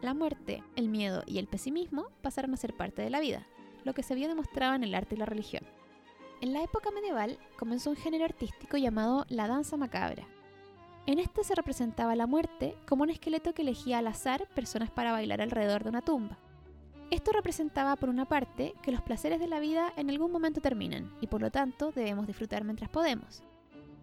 La 0.00 0.14
muerte, 0.14 0.62
el 0.76 0.88
miedo 0.88 1.22
y 1.26 1.38
el 1.38 1.48
pesimismo 1.48 2.08
pasaron 2.22 2.54
a 2.54 2.56
ser 2.56 2.76
parte 2.76 3.02
de 3.02 3.10
la 3.10 3.20
vida, 3.20 3.46
lo 3.84 3.94
que 3.94 4.02
se 4.02 4.14
vio 4.14 4.28
demostrado 4.28 4.74
en 4.74 4.84
el 4.84 4.94
arte 4.94 5.16
y 5.16 5.18
la 5.18 5.26
religión. 5.26 5.64
En 6.40 6.52
la 6.52 6.62
época 6.62 6.90
medieval 6.92 7.38
comenzó 7.58 7.90
un 7.90 7.96
género 7.96 8.24
artístico 8.24 8.76
llamado 8.76 9.26
la 9.28 9.48
danza 9.48 9.76
macabra. 9.76 10.24
En 11.06 11.18
este 11.18 11.42
se 11.42 11.54
representaba 11.54 12.14
la 12.14 12.26
muerte 12.26 12.76
como 12.86 13.02
un 13.02 13.10
esqueleto 13.10 13.54
que 13.54 13.62
elegía 13.62 13.98
al 13.98 14.06
azar 14.06 14.46
personas 14.54 14.90
para 14.90 15.10
bailar 15.10 15.40
alrededor 15.40 15.82
de 15.82 15.90
una 15.90 16.02
tumba. 16.02 16.38
Esto 17.10 17.32
representaba, 17.32 17.96
por 17.96 18.10
una 18.10 18.26
parte, 18.26 18.74
que 18.82 18.92
los 18.92 19.00
placeres 19.00 19.40
de 19.40 19.48
la 19.48 19.60
vida 19.60 19.92
en 19.96 20.10
algún 20.10 20.30
momento 20.30 20.60
terminan 20.60 21.10
y 21.20 21.26
por 21.26 21.40
lo 21.40 21.50
tanto 21.50 21.90
debemos 21.90 22.26
disfrutar 22.26 22.62
mientras 22.64 22.90
podemos. 22.90 23.42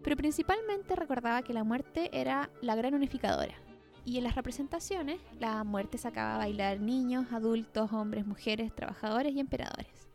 Pero 0.06 0.16
principalmente 0.16 0.94
recordaba 0.94 1.42
que 1.42 1.52
la 1.52 1.64
muerte 1.64 2.10
era 2.12 2.48
la 2.62 2.76
gran 2.76 2.94
unificadora. 2.94 3.56
Y 4.04 4.18
en 4.18 4.22
las 4.22 4.36
representaciones, 4.36 5.18
la 5.40 5.64
muerte 5.64 5.98
sacaba 5.98 6.36
a 6.36 6.38
bailar 6.38 6.78
niños, 6.78 7.32
adultos, 7.32 7.92
hombres, 7.92 8.24
mujeres, 8.24 8.72
trabajadores 8.72 9.34
y 9.34 9.40
emperadores. 9.40 10.08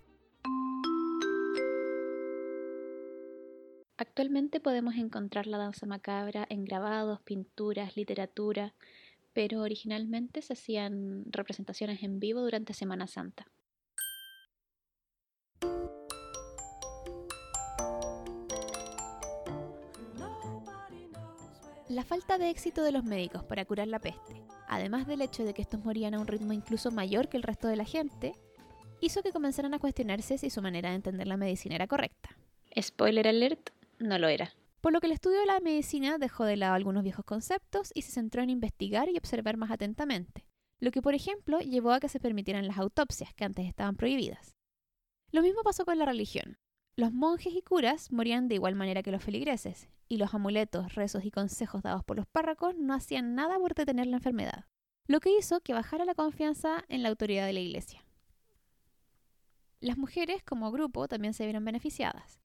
Actualmente 3.98 4.62
podemos 4.62 4.96
encontrar 4.96 5.46
la 5.46 5.58
danza 5.58 5.86
macabra 5.86 6.48
en 6.50 6.64
grabados, 6.64 7.20
pinturas, 7.24 7.98
literatura, 7.98 8.74
pero 9.34 9.60
originalmente 9.60 10.42
se 10.42 10.54
hacían 10.54 11.26
representaciones 11.26 12.02
en 12.02 12.22
vivo 12.22 12.40
durante 12.40 12.74
Semana 12.74 13.08
Santa. 13.08 13.46
La 21.92 22.06
falta 22.06 22.38
de 22.38 22.50
éxito 22.50 22.84
de 22.84 22.94
los 22.94 23.04
médicos 23.04 23.44
para 23.44 23.66
curar 23.66 23.90
la 23.90 24.00
peste, 24.00 24.42
además 24.70 25.08
del 25.08 25.22
hecho 25.22 25.44
de 25.44 25.54
que 25.54 25.62
estos 25.62 25.84
morían 25.84 26.14
a 26.14 26.22
un 26.22 26.28
ritmo 26.28 26.54
incluso 26.54 26.90
mayor 26.90 27.28
que 27.28 27.36
el 27.36 27.44
resto 27.44 27.68
de 27.68 27.76
la 27.76 27.84
gente, 27.84 28.32
hizo 29.02 29.22
que 29.22 29.34
comenzaran 29.34 29.74
a 29.74 29.80
cuestionarse 29.80 30.38
si 30.38 30.50
su 30.50 30.62
manera 30.62 30.92
de 30.92 30.96
entender 30.96 31.28
la 31.28 31.36
medicina 31.36 31.76
era 31.76 31.88
correcta. 31.88 32.30
Spoiler 32.80 33.28
alert, 33.28 33.72
no 34.00 34.18
lo 34.18 34.30
era. 34.30 34.54
Por 34.80 34.94
lo 34.94 35.02
que 35.02 35.08
el 35.08 35.12
estudio 35.12 35.42
de 35.42 35.48
la 35.48 35.60
medicina 35.60 36.18
dejó 36.18 36.46
de 36.46 36.56
lado 36.56 36.76
algunos 36.76 37.04
viejos 37.04 37.26
conceptos 37.26 37.92
y 37.94 38.04
se 38.04 38.14
centró 38.14 38.42
en 38.42 38.52
investigar 38.52 39.10
y 39.10 39.18
observar 39.18 39.58
más 39.58 39.70
atentamente, 39.70 40.46
lo 40.80 40.92
que 40.92 41.02
por 41.02 41.14
ejemplo 41.14 41.60
llevó 41.60 41.92
a 41.92 42.00
que 42.00 42.08
se 42.08 42.22
permitieran 42.22 42.68
las 42.68 42.78
autopsias, 42.78 43.34
que 43.34 43.44
antes 43.44 43.68
estaban 43.68 43.98
prohibidas. 43.98 44.56
Lo 45.34 45.42
mismo 45.42 45.62
pasó 45.62 45.84
con 45.84 46.00
la 46.00 46.06
religión. 46.06 46.58
Los 46.98 47.14
monjes 47.14 47.54
y 47.54 47.62
curas 47.62 48.12
morían 48.12 48.50
de 48.50 48.56
igual 48.56 48.76
manera 48.76 49.02
que 49.02 49.12
los 49.12 49.24
feligreses, 49.24 49.88
y 50.10 50.18
los 50.18 50.34
amuletos, 50.34 50.94
rezos 50.94 51.24
y 51.24 51.32
consejos 51.32 51.84
dados 51.84 52.04
por 52.04 52.18
los 52.18 52.28
párrocos 52.28 52.76
no 52.76 52.94
hacían 52.94 53.34
nada 53.34 53.58
por 53.58 53.74
detener 53.74 54.08
la 54.08 54.18
enfermedad, 54.18 54.66
lo 55.08 55.22
que 55.22 55.36
hizo 55.38 55.62
que 55.62 55.74
bajara 55.74 56.04
la 56.04 56.16
confianza 56.16 56.84
en 56.90 57.02
la 57.02 57.10
autoridad 57.10 57.46
de 57.46 57.54
la 57.54 57.62
iglesia. 57.62 58.04
Las 59.80 59.98
mujeres 59.98 60.44
como 60.44 60.70
grupo 60.72 61.08
también 61.08 61.34
se 61.34 61.46
vieron 61.46 61.64
beneficiadas. 61.64 62.42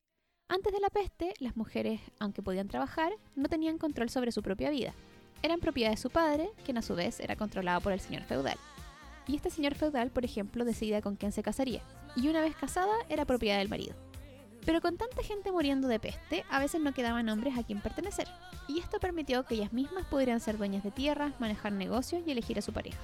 Antes 0.49 0.73
de 0.73 0.81
la 0.81 0.91
peste, 0.91 1.35
las 1.41 1.57
mujeres, 1.57 2.01
aunque 2.21 2.41
podían 2.41 2.69
trabajar, 2.69 3.13
no 3.35 3.49
tenían 3.49 3.79
control 3.79 4.11
sobre 4.11 4.31
su 4.31 4.43
propia 4.43 4.71
vida. 4.71 4.95
Eran 5.43 5.59
propiedad 5.59 5.91
de 5.91 5.97
su 5.97 6.09
padre, 6.09 6.49
quien 6.65 6.79
a 6.79 6.83
su 6.83 6.95
vez 6.95 7.19
era 7.19 7.35
controlado 7.35 7.81
por 7.81 7.93
el 7.93 8.01
señor 8.01 8.23
feudal. 8.23 8.59
Y 9.27 9.35
este 9.35 9.51
señor 9.51 9.75
feudal, 9.75 10.13
por 10.13 10.25
ejemplo, 10.25 10.65
decidía 10.65 11.03
con 11.03 11.17
quién 11.17 11.33
se 11.33 11.43
casaría, 11.43 11.83
y 12.15 12.29
una 12.29 12.41
vez 12.41 12.55
casada 12.55 12.95
era 13.09 13.25
propiedad 13.25 13.59
del 13.59 13.69
marido. 13.69 13.97
Pero 14.67 14.81
con 14.81 14.97
tanta 14.97 15.23
gente 15.23 15.53
muriendo 15.53 15.87
de 15.87 16.01
peste, 16.01 16.45
a 16.51 16.59
veces 16.59 16.81
no 16.81 16.93
quedaban 16.93 17.29
hombres 17.29 17.57
a 17.57 17.63
quien 17.63 17.81
pertenecer, 17.81 18.27
y 18.67 18.81
esto 18.81 18.99
permitió 18.99 19.45
que 19.45 19.55
ellas 19.55 19.73
mismas 19.73 20.05
pudieran 20.07 20.41
ser 20.41 20.59
dueñas 20.59 20.83
de 20.83 20.91
tierras, 20.91 21.33
manejar 21.39 21.73
negocios 21.73 22.23
y 22.27 22.33
elegir 22.33 22.59
a 22.59 22.63
su 22.63 22.73
pareja. 22.73 22.99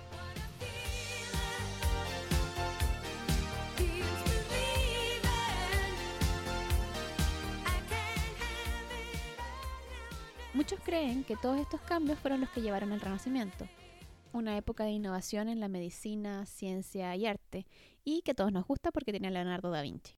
Muchos 10.53 10.81
creen 10.85 11.25
que 11.25 11.37
todos 11.37 11.59
estos 11.59 11.81
cambios 11.81 12.19
fueron 12.19 12.41
los 12.41 12.51
que 12.51 12.61
llevaron 12.61 12.93
al 12.93 13.01
Renacimiento, 13.01 13.67
una 14.33 14.57
época 14.57 14.85
de 14.85 14.91
innovación 14.91 15.49
en 15.49 15.61
la 15.61 15.69
medicina, 15.69 16.45
ciencia 16.45 17.15
y 17.17 17.27
arte, 17.27 17.67
y 18.05 18.23
que 18.23 18.33
a 18.33 18.35
todos 18.35 18.53
nos 18.53 18.67
gusta 18.67 18.91
porque 18.91 19.13
tiene 19.13 19.29
a 19.29 19.31
Leonardo 19.31 19.71
da 19.71 19.81
Vinci. 19.81 20.15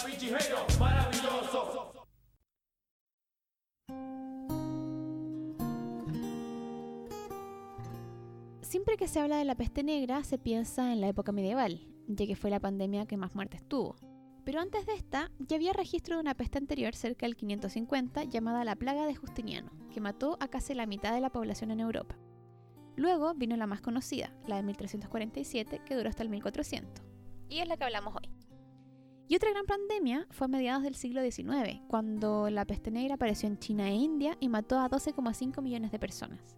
Da 0.00 0.06
Vinci, 0.06 0.26
genio, 0.26 0.58
maravilloso. 0.78 1.92
Siempre 8.62 8.96
que 8.96 9.08
se 9.08 9.18
habla 9.18 9.36
de 9.36 9.44
la 9.44 9.56
peste 9.56 9.82
negra 9.82 10.22
se 10.22 10.38
piensa 10.38 10.92
en 10.92 11.00
la 11.00 11.08
época 11.08 11.32
medieval, 11.32 11.80
ya 12.06 12.26
que 12.26 12.36
fue 12.36 12.50
la 12.50 12.60
pandemia 12.60 13.06
que 13.06 13.16
más 13.16 13.34
muertes 13.34 13.66
tuvo. 13.66 13.96
Pero 14.44 14.60
antes 14.60 14.86
de 14.86 14.94
esta, 14.94 15.30
ya 15.38 15.56
había 15.56 15.72
registro 15.72 16.16
de 16.16 16.22
una 16.22 16.34
peste 16.34 16.58
anterior 16.58 16.94
cerca 16.94 17.26
del 17.26 17.36
550 17.36 18.24
llamada 18.24 18.64
la 18.64 18.76
plaga 18.76 19.06
de 19.06 19.14
Justiniano, 19.14 19.70
que 19.92 20.00
mató 20.00 20.36
a 20.40 20.48
casi 20.48 20.74
la 20.74 20.86
mitad 20.86 21.12
de 21.12 21.20
la 21.20 21.30
población 21.30 21.72
en 21.72 21.80
Europa. 21.80 22.16
Luego 22.96 23.34
vino 23.34 23.56
la 23.56 23.66
más 23.66 23.80
conocida, 23.80 24.32
la 24.46 24.56
de 24.56 24.62
1347, 24.62 25.82
que 25.84 25.94
duró 25.96 26.08
hasta 26.08 26.22
el 26.22 26.28
1400, 26.28 27.04
y 27.48 27.58
es 27.58 27.68
la 27.68 27.76
que 27.76 27.84
hablamos 27.84 28.14
hoy. 28.14 28.39
Y 29.30 29.36
otra 29.36 29.50
gran 29.50 29.64
pandemia 29.64 30.26
fue 30.30 30.46
a 30.46 30.48
mediados 30.48 30.82
del 30.82 30.96
siglo 30.96 31.22
XIX, 31.22 31.80
cuando 31.86 32.50
la 32.50 32.64
peste 32.64 32.90
negra 32.90 33.14
apareció 33.14 33.48
en 33.48 33.60
China 33.60 33.88
e 33.88 33.94
India 33.94 34.36
y 34.40 34.48
mató 34.48 34.80
a 34.80 34.90
12,5 34.90 35.62
millones 35.62 35.92
de 35.92 36.00
personas. 36.00 36.56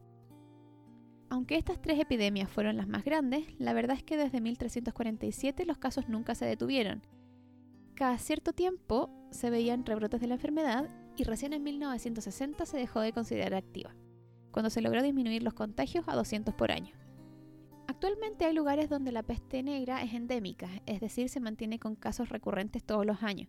Aunque 1.28 1.58
estas 1.58 1.82
tres 1.82 2.00
epidemias 2.00 2.48
fueron 2.48 2.78
las 2.78 2.88
más 2.88 3.04
grandes, 3.04 3.44
la 3.58 3.74
verdad 3.74 3.98
es 3.98 4.02
que 4.02 4.16
desde 4.16 4.40
1347 4.40 5.66
los 5.66 5.76
casos 5.76 6.08
nunca 6.08 6.34
se 6.34 6.46
detuvieron. 6.46 7.02
Cada 7.94 8.16
cierto 8.16 8.54
tiempo 8.54 9.10
se 9.30 9.50
veían 9.50 9.84
rebrotes 9.84 10.22
de 10.22 10.28
la 10.28 10.34
enfermedad 10.36 10.88
y 11.18 11.24
recién 11.24 11.52
en 11.52 11.62
1960 11.62 12.64
se 12.64 12.78
dejó 12.78 13.00
de 13.00 13.12
considerar 13.12 13.52
activa, 13.52 13.94
cuando 14.50 14.70
se 14.70 14.80
logró 14.80 15.02
disminuir 15.02 15.42
los 15.42 15.52
contagios 15.52 16.08
a 16.08 16.16
200 16.16 16.54
por 16.54 16.72
año. 16.72 17.01
Actualmente 18.02 18.46
hay 18.46 18.52
lugares 18.52 18.88
donde 18.88 19.12
la 19.12 19.22
peste 19.22 19.62
negra 19.62 20.02
es 20.02 20.12
endémica, 20.12 20.68
es 20.86 20.98
decir, 20.98 21.28
se 21.28 21.38
mantiene 21.38 21.78
con 21.78 21.94
casos 21.94 22.30
recurrentes 22.30 22.82
todos 22.82 23.06
los 23.06 23.22
años. 23.22 23.48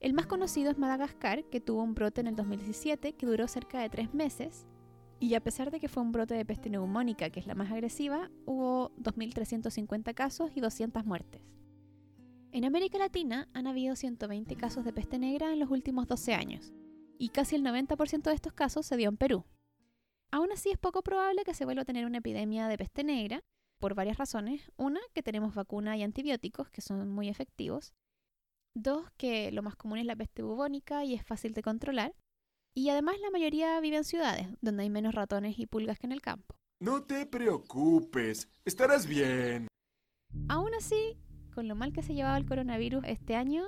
El 0.00 0.12
más 0.12 0.26
conocido 0.26 0.72
es 0.72 0.76
Madagascar, 0.76 1.44
que 1.44 1.60
tuvo 1.60 1.84
un 1.84 1.94
brote 1.94 2.20
en 2.20 2.26
el 2.26 2.34
2017 2.34 3.12
que 3.12 3.26
duró 3.26 3.46
cerca 3.46 3.78
de 3.78 3.88
tres 3.90 4.12
meses, 4.12 4.66
y 5.20 5.36
a 5.36 5.40
pesar 5.40 5.70
de 5.70 5.78
que 5.78 5.86
fue 5.86 6.02
un 6.02 6.10
brote 6.10 6.34
de 6.34 6.44
peste 6.44 6.68
neumónica, 6.68 7.30
que 7.30 7.38
es 7.38 7.46
la 7.46 7.54
más 7.54 7.70
agresiva, 7.70 8.28
hubo 8.44 8.90
2.350 8.96 10.14
casos 10.14 10.50
y 10.56 10.60
200 10.60 11.06
muertes. 11.06 11.40
En 12.50 12.64
América 12.64 12.98
Latina 12.98 13.48
han 13.54 13.68
habido 13.68 13.94
120 13.94 14.56
casos 14.56 14.84
de 14.84 14.92
peste 14.92 15.20
negra 15.20 15.52
en 15.52 15.60
los 15.60 15.70
últimos 15.70 16.08
12 16.08 16.34
años, 16.34 16.72
y 17.18 17.28
casi 17.28 17.54
el 17.54 17.62
90% 17.62 18.22
de 18.22 18.34
estos 18.34 18.52
casos 18.52 18.84
se 18.84 18.96
dio 18.96 19.08
en 19.08 19.16
Perú. 19.16 19.44
Aún 20.32 20.50
así 20.50 20.70
es 20.70 20.78
poco 20.78 21.02
probable 21.02 21.44
que 21.44 21.54
se 21.54 21.64
vuelva 21.64 21.82
a 21.82 21.84
tener 21.84 22.04
una 22.04 22.18
epidemia 22.18 22.66
de 22.66 22.78
peste 22.78 23.04
negra, 23.04 23.44
por 23.82 23.96
varias 23.96 24.16
razones. 24.16 24.70
Una, 24.76 25.00
que 25.12 25.24
tenemos 25.24 25.56
vacuna 25.56 25.96
y 25.96 26.04
antibióticos, 26.04 26.70
que 26.70 26.80
son 26.80 27.10
muy 27.10 27.28
efectivos. 27.28 27.92
Dos, 28.74 29.10
que 29.16 29.50
lo 29.50 29.62
más 29.62 29.74
común 29.74 29.98
es 29.98 30.06
la 30.06 30.14
peste 30.14 30.44
bubónica 30.44 31.04
y 31.04 31.14
es 31.14 31.26
fácil 31.26 31.52
de 31.52 31.62
controlar. 31.62 32.14
Y 32.76 32.90
además 32.90 33.16
la 33.20 33.32
mayoría 33.32 33.80
vive 33.80 33.96
en 33.96 34.04
ciudades, 34.04 34.46
donde 34.60 34.84
hay 34.84 34.90
menos 34.90 35.16
ratones 35.16 35.58
y 35.58 35.66
pulgas 35.66 35.98
que 35.98 36.06
en 36.06 36.12
el 36.12 36.22
campo. 36.22 36.54
No 36.80 37.02
te 37.02 37.26
preocupes, 37.26 38.48
estarás 38.64 39.08
bien. 39.08 39.66
Aún 40.48 40.72
así, 40.78 41.18
con 41.52 41.66
lo 41.66 41.74
mal 41.74 41.92
que 41.92 42.04
se 42.04 42.14
llevaba 42.14 42.38
el 42.38 42.46
coronavirus 42.46 43.02
este 43.08 43.34
año, 43.34 43.66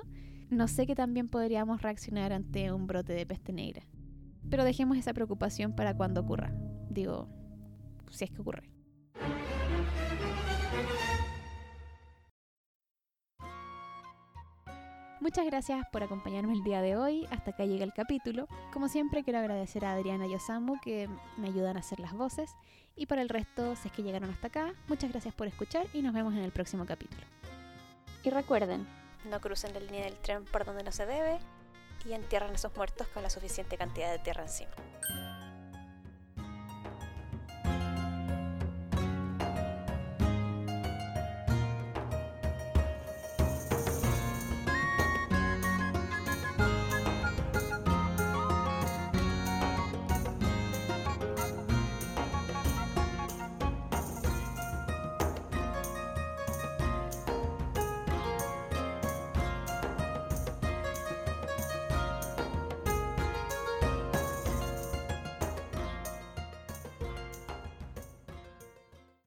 no 0.49 0.69
sé 0.69 0.87
que 0.87 0.95
también 0.95 1.27
podríamos 1.27 1.81
reaccionar 1.81 2.31
ante 2.31 2.71
un 2.71 2.87
brote 2.87 3.11
de 3.11 3.25
peste 3.25 3.51
negra. 3.51 3.85
Pero 4.49 4.63
dejemos 4.63 4.97
esa 4.97 5.13
preocupación 5.13 5.75
para 5.75 5.93
cuando 5.93 6.21
ocurra. 6.21 6.55
Digo, 6.89 7.27
si 8.11 8.23
es 8.23 8.31
que 8.31 8.39
ocurre. 8.39 8.74
Muchas 15.21 15.45
gracias 15.45 15.87
por 15.91 16.03
acompañarme 16.03 16.53
el 16.53 16.63
día 16.63 16.81
de 16.81 16.97
hoy. 16.97 17.25
Hasta 17.31 17.51
acá 17.51 17.65
llega 17.65 17.85
el 17.85 17.93
capítulo. 17.93 18.47
Como 18.73 18.89
siempre, 18.89 19.23
quiero 19.23 19.39
agradecer 19.39 19.85
a 19.85 19.93
Adriana 19.93 20.27
y 20.27 20.35
Osamu 20.35 20.79
que 20.81 21.09
me 21.37 21.47
ayudan 21.47 21.77
a 21.77 21.79
hacer 21.79 21.99
las 21.99 22.13
voces. 22.13 22.51
Y 22.97 23.05
para 23.05 23.21
el 23.21 23.29
resto, 23.29 23.75
si 23.77 23.87
es 23.87 23.93
que 23.93 24.03
llegaron 24.03 24.29
hasta 24.29 24.47
acá, 24.47 24.73
muchas 24.87 25.11
gracias 25.11 25.33
por 25.33 25.47
escuchar 25.47 25.87
y 25.93 26.01
nos 26.01 26.13
vemos 26.13 26.33
en 26.33 26.41
el 26.41 26.51
próximo 26.51 26.85
capítulo. 26.85 27.23
Y 28.23 28.29
recuerden, 28.29 28.85
no 29.29 29.39
crucen 29.39 29.73
la 29.73 29.79
línea 29.79 30.03
del 30.03 30.17
tren 30.17 30.43
por 30.45 30.65
donde 30.65 30.83
no 30.83 30.91
se 30.91 31.05
debe 31.05 31.39
y 32.05 32.13
entierran 32.13 32.51
a 32.51 32.55
esos 32.55 32.75
muertos 32.75 33.07
con 33.07 33.23
la 33.23 33.29
suficiente 33.29 33.77
cantidad 33.77 34.11
de 34.11 34.19
tierra 34.19 34.43
encima. 34.43 34.71